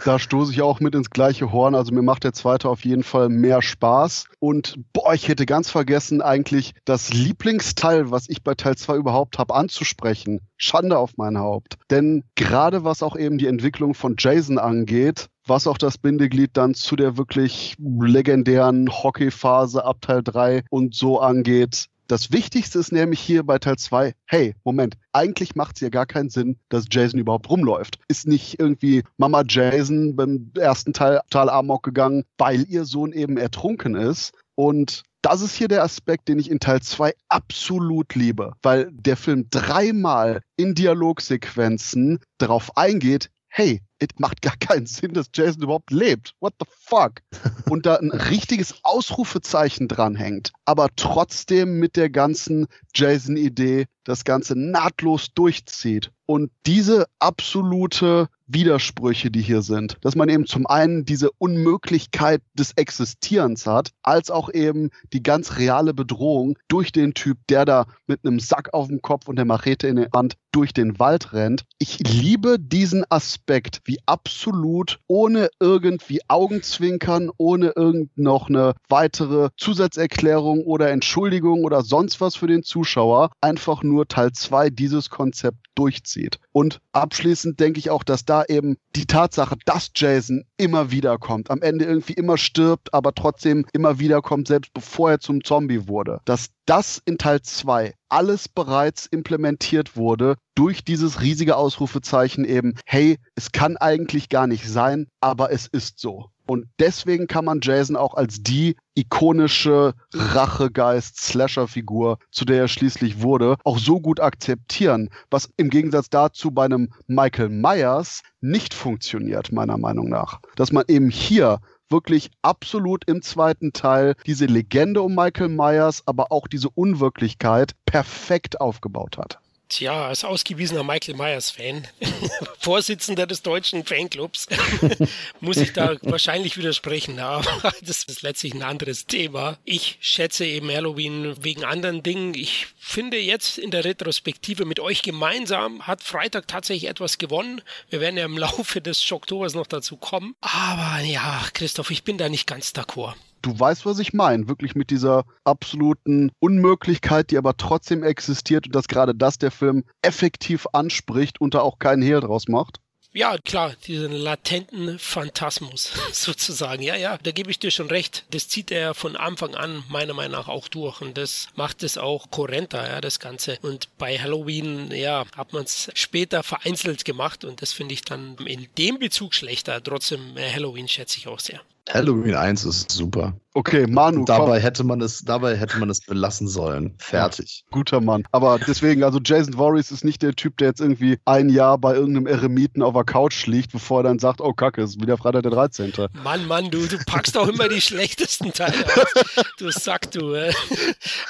da 0.07 0.19
stoße 0.19 0.53
ich 0.53 0.61
auch 0.61 0.79
mit 0.79 0.95
ins 0.95 1.09
gleiche 1.09 1.51
Horn. 1.51 1.75
Also 1.75 1.93
mir 1.93 2.01
macht 2.01 2.23
der 2.23 2.31
zweite 2.31 2.69
auf 2.69 2.85
jeden 2.85 3.03
Fall 3.03 3.27
mehr 3.27 3.61
Spaß. 3.61 4.25
Und 4.39 4.79
boah, 4.93 5.13
ich 5.13 5.27
hätte 5.27 5.45
ganz 5.45 5.69
vergessen, 5.69 6.21
eigentlich 6.21 6.73
das 6.85 7.13
Lieblingsteil, 7.13 8.09
was 8.09 8.29
ich 8.29 8.41
bei 8.41 8.55
Teil 8.55 8.77
2 8.77 8.95
überhaupt 8.95 9.37
habe, 9.37 9.53
anzusprechen. 9.53 10.39
Schande 10.55 10.97
auf 10.97 11.17
mein 11.17 11.37
Haupt. 11.37 11.75
Denn 11.91 12.23
gerade 12.35 12.85
was 12.85 13.03
auch 13.03 13.17
eben 13.17 13.37
die 13.37 13.47
Entwicklung 13.47 13.95
von 13.95 14.15
Jason 14.17 14.57
angeht, 14.57 15.27
was 15.45 15.67
auch 15.67 15.77
das 15.77 15.97
Bindeglied 15.97 16.51
dann 16.53 16.73
zu 16.73 16.95
der 16.95 17.17
wirklich 17.17 17.75
legendären 17.77 18.89
Hockeyphase 18.89 19.83
ab 19.83 19.97
Teil 20.01 20.23
3 20.23 20.63
und 20.69 20.95
so 20.95 21.19
angeht, 21.19 21.87
das 22.07 22.31
Wichtigste 22.31 22.79
ist 22.79 22.91
nämlich 22.91 23.19
hier 23.19 23.43
bei 23.43 23.59
Teil 23.59 23.77
2, 23.77 24.13
hey, 24.25 24.55
Moment, 24.63 24.97
eigentlich 25.11 25.55
macht 25.55 25.75
es 25.75 25.81
ja 25.81 25.89
gar 25.89 26.05
keinen 26.05 26.29
Sinn, 26.29 26.57
dass 26.69 26.85
Jason 26.89 27.19
überhaupt 27.19 27.49
rumläuft. 27.49 27.99
Ist 28.07 28.27
nicht 28.27 28.59
irgendwie 28.59 29.03
Mama 29.17 29.43
Jason 29.47 30.15
beim 30.15 30.51
ersten 30.57 30.93
Teil 30.93 31.19
total 31.29 31.49
amok 31.49 31.83
gegangen, 31.83 32.23
weil 32.37 32.65
ihr 32.69 32.85
Sohn 32.85 33.11
eben 33.11 33.37
ertrunken 33.37 33.95
ist. 33.95 34.33
Und 34.55 35.03
das 35.21 35.41
ist 35.41 35.55
hier 35.55 35.67
der 35.67 35.83
Aspekt, 35.83 36.29
den 36.29 36.39
ich 36.39 36.49
in 36.49 36.59
Teil 36.59 36.81
2 36.81 37.13
absolut 37.27 38.15
liebe, 38.15 38.53
weil 38.61 38.89
der 38.91 39.17
Film 39.17 39.47
dreimal 39.49 40.41
in 40.55 40.73
Dialogsequenzen 40.73 42.19
darauf 42.37 42.77
eingeht, 42.77 43.29
hey, 43.49 43.81
es 43.99 44.07
macht 44.17 44.41
gar 44.41 44.55
keinen 44.57 44.85
Sinn, 44.85 45.13
dass 45.13 45.27
Jason 45.33 45.63
überhaupt 45.63 45.91
lebt. 45.91 46.33
What 46.39 46.53
the 46.59 46.67
fuck? 46.69 47.21
Und 47.69 47.85
da 47.85 47.95
ein 47.95 48.11
richtiges 48.11 48.75
Ausrufezeichen 48.83 49.87
dranhängt, 49.87 50.53
aber 50.65 50.89
trotzdem 50.95 51.79
mit 51.79 51.95
der 51.95 52.09
ganzen 52.09 52.67
Jason-Idee 52.95 53.87
das 54.07 54.23
Ganze 54.23 54.57
nahtlos 54.57 55.33
durchzieht. 55.35 56.11
Und 56.25 56.51
diese 56.65 57.07
absolute 57.19 58.29
Widersprüche, 58.47 59.29
die 59.29 59.41
hier 59.41 59.61
sind, 59.61 59.97
dass 60.01 60.15
man 60.15 60.29
eben 60.29 60.45
zum 60.45 60.65
einen 60.65 61.03
diese 61.03 61.31
Unmöglichkeit 61.37 62.41
des 62.53 62.71
Existierens 62.71 63.65
hat, 63.65 63.91
als 64.03 64.31
auch 64.31 64.49
eben 64.53 64.89
die 65.11 65.21
ganz 65.21 65.57
reale 65.57 65.93
Bedrohung 65.93 66.57
durch 66.69 66.91
den 66.91 67.13
Typ, 67.13 67.37
der 67.49 67.65
da 67.65 67.85
mit 68.07 68.25
einem 68.25 68.39
Sack 68.39 68.73
auf 68.73 68.87
dem 68.87 69.01
Kopf 69.01 69.27
und 69.27 69.35
der 69.35 69.45
Machete 69.45 69.87
in 69.87 69.97
der 69.97 70.09
Hand 70.13 70.35
durch 70.51 70.73
den 70.73 70.99
Wald 70.99 71.33
rennt. 71.33 71.65
Ich 71.77 71.99
liebe 71.99 72.57
diesen 72.59 73.05
Aspekt, 73.09 73.81
wie 73.87 73.99
absolut 74.05 74.99
ohne 75.07 75.49
irgendwie 75.59 76.19
Augenzwinkern, 76.27 77.31
ohne 77.37 77.73
irgend 77.75 78.17
noch 78.17 78.49
eine 78.49 78.75
weitere 78.89 79.49
Zusatzerklärung 79.57 80.63
oder 80.63 80.91
Entschuldigung 80.91 81.63
oder 81.63 81.81
sonst 81.81 82.21
was 82.21 82.35
für 82.35 82.47
den 82.47 82.63
Zuschauer 82.63 83.31
einfach 83.41 83.83
nur 83.83 84.07
Teil 84.07 84.31
2 84.31 84.69
dieses 84.69 85.09
Konzept 85.09 85.67
durchzieht. 85.75 86.39
Und 86.57 86.81
abschließend 86.91 87.59
denke 87.59 87.77
ich 87.77 87.91
auch, 87.91 88.03
dass 88.03 88.25
da 88.25 88.43
eben 88.43 88.77
die 88.95 89.05
Tatsache, 89.05 89.57
dass 89.65 89.91
Jason 89.93 90.43
immer 90.57 90.89
wieder 90.89 91.19
kommt, 91.19 91.51
am 91.51 91.61
Ende 91.61 91.85
irgendwie 91.85 92.13
immer 92.13 92.39
stirbt, 92.39 92.95
aber 92.95 93.13
trotzdem 93.13 93.67
immer 93.73 93.99
wieder 93.99 94.23
kommt, 94.23 94.47
selbst 94.47 94.73
bevor 94.73 95.11
er 95.11 95.19
zum 95.19 95.43
Zombie 95.43 95.87
wurde, 95.87 96.19
dass 96.25 96.49
das 96.65 96.99
in 97.05 97.19
Teil 97.19 97.43
2 97.43 97.93
alles 98.09 98.49
bereits 98.49 99.05
implementiert 99.05 99.95
wurde 99.95 100.35
durch 100.55 100.83
dieses 100.83 101.21
riesige 101.21 101.57
Ausrufezeichen 101.57 102.43
eben, 102.43 102.73
hey, 102.87 103.19
es 103.35 103.51
kann 103.51 103.77
eigentlich 103.77 104.27
gar 104.27 104.47
nicht 104.47 104.67
sein, 104.67 105.09
aber 105.21 105.51
es 105.51 105.67
ist 105.67 105.99
so. 105.99 106.31
Und 106.47 106.65
deswegen 106.79 107.27
kann 107.27 107.45
man 107.45 107.59
Jason 107.61 107.95
auch 107.95 108.15
als 108.15 108.41
die 108.41 108.75
ikonische 108.95 109.93
Rachegeist-Slasher-Figur, 110.13 112.17
zu 112.31 112.45
der 112.45 112.61
er 112.61 112.67
schließlich 112.67 113.21
wurde, 113.21 113.57
auch 113.63 113.77
so 113.77 113.99
gut 113.99 114.19
akzeptieren, 114.19 115.09
was 115.29 115.49
im 115.57 115.69
Gegensatz 115.69 116.09
dazu 116.09 116.49
bei 116.51 116.65
einem 116.65 116.91
Michael 117.05 117.49
Myers 117.49 118.23
nicht 118.41 118.73
funktioniert, 118.73 119.51
meiner 119.51 119.77
Meinung 119.77 120.09
nach. 120.09 120.39
Dass 120.55 120.71
man 120.71 120.85
eben 120.87 121.09
hier 121.09 121.59
wirklich 121.89 122.31
absolut 122.41 123.03
im 123.07 123.21
zweiten 123.21 123.73
Teil 123.73 124.15
diese 124.25 124.45
Legende 124.45 125.01
um 125.01 125.15
Michael 125.15 125.49
Myers, 125.49 126.03
aber 126.05 126.31
auch 126.31 126.47
diese 126.47 126.69
Unwirklichkeit 126.69 127.73
perfekt 127.85 128.61
aufgebaut 128.61 129.17
hat. 129.17 129.39
Tja, 129.69 130.07
als 130.07 130.23
ausgewiesener 130.23 130.83
Michael 130.83 131.15
Myers-Fan, 131.15 131.87
Vorsitzender 132.59 133.27
des 133.27 133.41
deutschen 133.41 133.85
Fanclubs, 133.85 134.47
muss 135.41 135.57
ich 135.57 135.73
da 135.73 135.97
wahrscheinlich 136.01 136.57
widersprechen, 136.57 137.19
aber 137.19 137.73
das 137.81 138.03
ist 138.05 138.21
letztlich 138.21 138.53
ein 138.53 138.63
anderes 138.63 139.05
Thema. 139.05 139.57
Ich 139.65 139.97
schätze 139.99 140.45
eben 140.45 140.69
Halloween 140.71 141.35
wegen 141.43 141.65
anderen 141.65 142.01
Dingen. 142.01 142.33
Ich 142.33 142.67
finde 142.77 143.17
jetzt 143.19 143.57
in 143.57 143.71
der 143.71 143.83
Retrospektive 143.83 144.63
mit 144.63 144.79
euch 144.79 145.01
gemeinsam 145.01 145.85
hat 145.85 146.01
Freitag 146.01 146.47
tatsächlich 146.47 146.89
etwas 146.89 147.17
gewonnen. 147.17 147.61
Wir 147.89 147.99
werden 147.99 148.17
ja 148.17 148.25
im 148.25 148.37
Laufe 148.37 148.79
des 148.79 149.03
Schocktobers 149.03 149.53
noch 149.53 149.67
dazu 149.67 149.97
kommen. 149.97 150.35
Aber 150.41 151.01
ja, 151.03 151.45
Christoph, 151.53 151.91
ich 151.91 152.03
bin 152.03 152.17
da 152.17 152.29
nicht 152.29 152.47
ganz 152.47 152.71
d'accord 152.71 153.15
du 153.41 153.59
weißt, 153.59 153.85
was 153.85 153.99
ich 153.99 154.13
meine. 154.13 154.47
Wirklich 154.47 154.75
mit 154.75 154.89
dieser 154.89 155.25
absoluten 155.43 156.31
Unmöglichkeit, 156.39 157.31
die 157.31 157.37
aber 157.37 157.57
trotzdem 157.57 158.03
existiert 158.03 158.67
und 158.67 158.75
dass 158.75 158.87
gerade 158.87 159.15
das 159.15 159.37
der 159.37 159.51
Film 159.51 159.83
effektiv 160.01 160.67
anspricht 160.73 161.39
und 161.41 161.53
da 161.53 161.61
auch 161.61 161.79
keinen 161.79 162.01
Hehl 162.01 162.19
draus 162.19 162.47
macht. 162.47 162.79
Ja, 163.13 163.35
klar, 163.39 163.73
diesen 163.87 164.11
latenten 164.11 164.99
Phantasmus 164.99 165.91
sozusagen. 166.11 166.83
Ja, 166.83 166.95
ja, 166.95 167.17
da 167.17 167.31
gebe 167.31 167.49
ich 167.49 167.57
dir 167.57 167.71
schon 167.71 167.87
recht. 167.87 168.25
Das 168.29 168.47
zieht 168.47 168.69
er 168.69 168.93
von 168.93 169.15
Anfang 169.15 169.55
an 169.55 169.83
meiner 169.89 170.13
Meinung 170.13 170.33
nach 170.33 170.47
auch 170.47 170.67
durch 170.67 171.01
und 171.01 171.17
das 171.17 171.47
macht 171.55 171.81
es 171.81 171.97
auch 171.97 172.29
kohärenter, 172.29 172.87
ja, 172.87 173.01
das 173.01 173.19
Ganze. 173.19 173.57
Und 173.63 173.89
bei 173.97 174.19
Halloween, 174.19 174.91
ja, 174.91 175.25
hat 175.35 175.51
man 175.51 175.63
es 175.63 175.89
später 175.95 176.43
vereinzelt 176.43 177.05
gemacht 177.05 177.43
und 177.43 177.61
das 177.63 177.73
finde 177.73 177.95
ich 177.95 178.01
dann 178.01 178.35
in 178.45 178.67
dem 178.77 178.99
Bezug 178.99 179.33
schlechter. 179.33 179.81
Trotzdem, 179.81 180.37
äh, 180.37 180.51
Halloween 180.53 180.87
schätze 180.87 181.17
ich 181.17 181.27
auch 181.27 181.39
sehr. 181.39 181.61
Halloween 181.89 182.35
1 182.35 182.65
ist 182.65 182.91
super. 182.91 183.33
Okay, 183.53 183.87
Manu. 183.87 184.23
Dabei 184.23 184.59
hätte 184.59 184.83
man 184.83 185.01
es, 185.01 185.23
dabei 185.23 185.55
hätte 185.55 185.79
man 185.79 185.89
es 185.89 186.01
belassen 186.01 186.47
sollen. 186.47 186.93
Fertig. 186.99 187.63
Ja, 187.63 187.71
guter 187.71 188.01
Mann. 188.01 188.23
Aber 188.31 188.59
deswegen, 188.59 189.03
also 189.03 189.19
Jason 189.23 189.53
Voorhees 189.53 189.89
ist 189.89 190.03
nicht 190.03 190.21
der 190.21 190.35
Typ, 190.35 190.57
der 190.57 190.67
jetzt 190.67 190.79
irgendwie 190.79 191.17
ein 191.25 191.49
Jahr 191.49 191.79
bei 191.79 191.95
irgendeinem 191.95 192.27
Eremiten 192.27 192.83
auf 192.83 192.93
der 192.93 193.03
Couch 193.03 193.47
liegt, 193.47 193.71
bevor 193.71 194.01
er 194.01 194.03
dann 194.03 194.19
sagt, 194.19 194.41
oh 194.41 194.53
Kacke, 194.53 194.83
ist 194.83 195.01
wieder 195.01 195.17
Freitag 195.17 195.41
der 195.41 195.51
13. 195.51 195.91
Mann, 196.23 196.45
Mann, 196.45 196.69
du, 196.69 196.85
du 196.85 196.97
packst 197.07 197.35
auch 197.35 197.47
immer 197.47 197.67
die 197.67 197.81
schlechtesten 197.81 198.53
Teile 198.53 198.85
auf. 198.85 199.13
Du 199.57 199.71
Sack, 199.71 200.11
du. 200.11 200.33
Äh. 200.33 200.53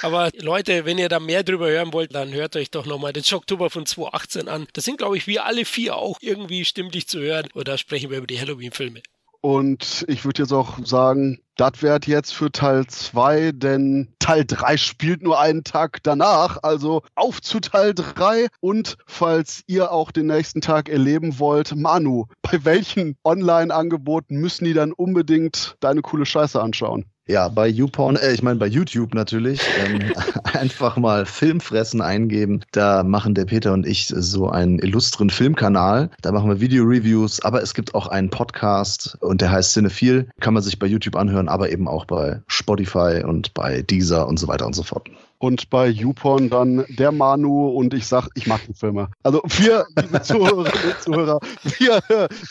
Aber 0.02 0.30
Leute, 0.38 0.84
wenn 0.84 0.98
ihr 0.98 1.08
da 1.08 1.20
mehr 1.20 1.42
drüber 1.44 1.70
hören 1.70 1.94
wollt, 1.94 2.14
dann 2.14 2.34
hört 2.34 2.56
euch 2.56 2.70
doch 2.70 2.84
nochmal 2.84 3.14
den 3.14 3.24
Oktober 3.32 3.70
von 3.70 3.86
2018 3.86 4.48
an. 4.48 4.66
Das 4.74 4.84
sind, 4.84 4.98
glaube 4.98 5.16
ich, 5.16 5.26
wir 5.26 5.46
alle 5.46 5.64
vier 5.64 5.96
auch 5.96 6.18
irgendwie 6.20 6.66
stimmlich 6.66 7.08
zu 7.08 7.20
hören. 7.20 7.48
Oder 7.54 7.78
sprechen 7.78 8.10
wir 8.10 8.18
über 8.18 8.26
die 8.26 8.38
Halloween-Filme. 8.38 9.00
Und 9.40 10.04
ich 10.08 10.24
würde 10.24 10.42
jetzt 10.42 10.52
auch 10.52 10.78
sagen, 10.84 11.38
das 11.56 11.82
wird 11.82 12.06
jetzt 12.06 12.34
für 12.34 12.50
Teil 12.50 12.86
2, 12.86 13.52
denn 13.52 14.08
Teil 14.18 14.44
3 14.44 14.76
spielt 14.76 15.22
nur 15.22 15.40
einen 15.40 15.64
Tag 15.64 16.02
danach. 16.02 16.58
Also 16.62 17.02
auf 17.14 17.40
zu 17.40 17.60
Teil 17.60 17.94
3. 17.94 18.48
Und 18.60 18.96
falls 19.06 19.62
ihr 19.66 19.92
auch 19.92 20.10
den 20.10 20.26
nächsten 20.26 20.60
Tag 20.60 20.88
erleben 20.88 21.38
wollt, 21.38 21.74
Manu, 21.76 22.26
bei 22.42 22.64
welchen 22.64 23.16
Online-Angeboten 23.24 24.36
müssen 24.36 24.64
die 24.64 24.74
dann 24.74 24.92
unbedingt 24.92 25.76
deine 25.80 26.02
coole 26.02 26.26
Scheiße 26.26 26.60
anschauen? 26.60 27.06
Ja, 27.28 27.48
bei 27.48 27.68
YouPorn, 27.68 28.16
äh, 28.16 28.32
ich 28.32 28.42
meine 28.42 28.58
bei 28.58 28.66
YouTube 28.66 29.12
natürlich, 29.12 29.60
ähm, 29.84 30.12
einfach 30.54 30.96
mal 30.96 31.26
Filmfressen 31.26 32.00
eingeben. 32.00 32.62
Da 32.72 33.02
machen 33.02 33.34
der 33.34 33.44
Peter 33.44 33.74
und 33.74 33.86
ich 33.86 34.06
so 34.06 34.48
einen 34.48 34.78
illustren 34.78 35.28
Filmkanal. 35.28 36.08
Da 36.22 36.32
machen 36.32 36.48
wir 36.48 36.60
Video-Reviews, 36.60 37.40
aber 37.42 37.62
es 37.62 37.74
gibt 37.74 37.94
auch 37.94 38.06
einen 38.06 38.30
Podcast 38.30 39.18
und 39.20 39.42
der 39.42 39.50
heißt 39.50 39.74
Cinephile. 39.74 40.26
Kann 40.40 40.54
man 40.54 40.62
sich 40.62 40.78
bei 40.78 40.86
YouTube 40.86 41.16
anhören, 41.16 41.50
aber 41.50 41.70
eben 41.70 41.86
auch 41.86 42.06
bei 42.06 42.40
Spotify 42.46 43.22
und 43.22 43.52
bei 43.52 43.82
Deezer 43.82 44.26
und 44.26 44.38
so 44.38 44.48
weiter 44.48 44.66
und 44.66 44.74
so 44.74 44.82
fort 44.82 45.10
und 45.40 45.70
bei 45.70 45.86
YouPorn 45.86 46.50
dann 46.50 46.84
der 46.88 47.12
Manu 47.12 47.68
und 47.68 47.94
ich 47.94 48.06
sag, 48.06 48.28
ich 48.34 48.48
mag 48.48 48.60
die 48.66 48.74
Filme. 48.74 49.08
Also 49.22 49.40
wir, 49.44 49.86
liebe 49.96 50.20
Zuhörerinnen 50.20 50.90
und 50.90 51.00
Zuhörer, 51.00 51.40
wir 51.62 52.00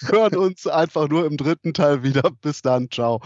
hören 0.05 0.35
uns 0.37 0.67
einfach 0.67 1.09
nur 1.09 1.25
im 1.25 1.35
dritten 1.35 1.73
Teil 1.73 2.03
wieder. 2.03 2.31
Bis 2.41 2.61
dann, 2.61 2.89
ciao. 2.89 3.19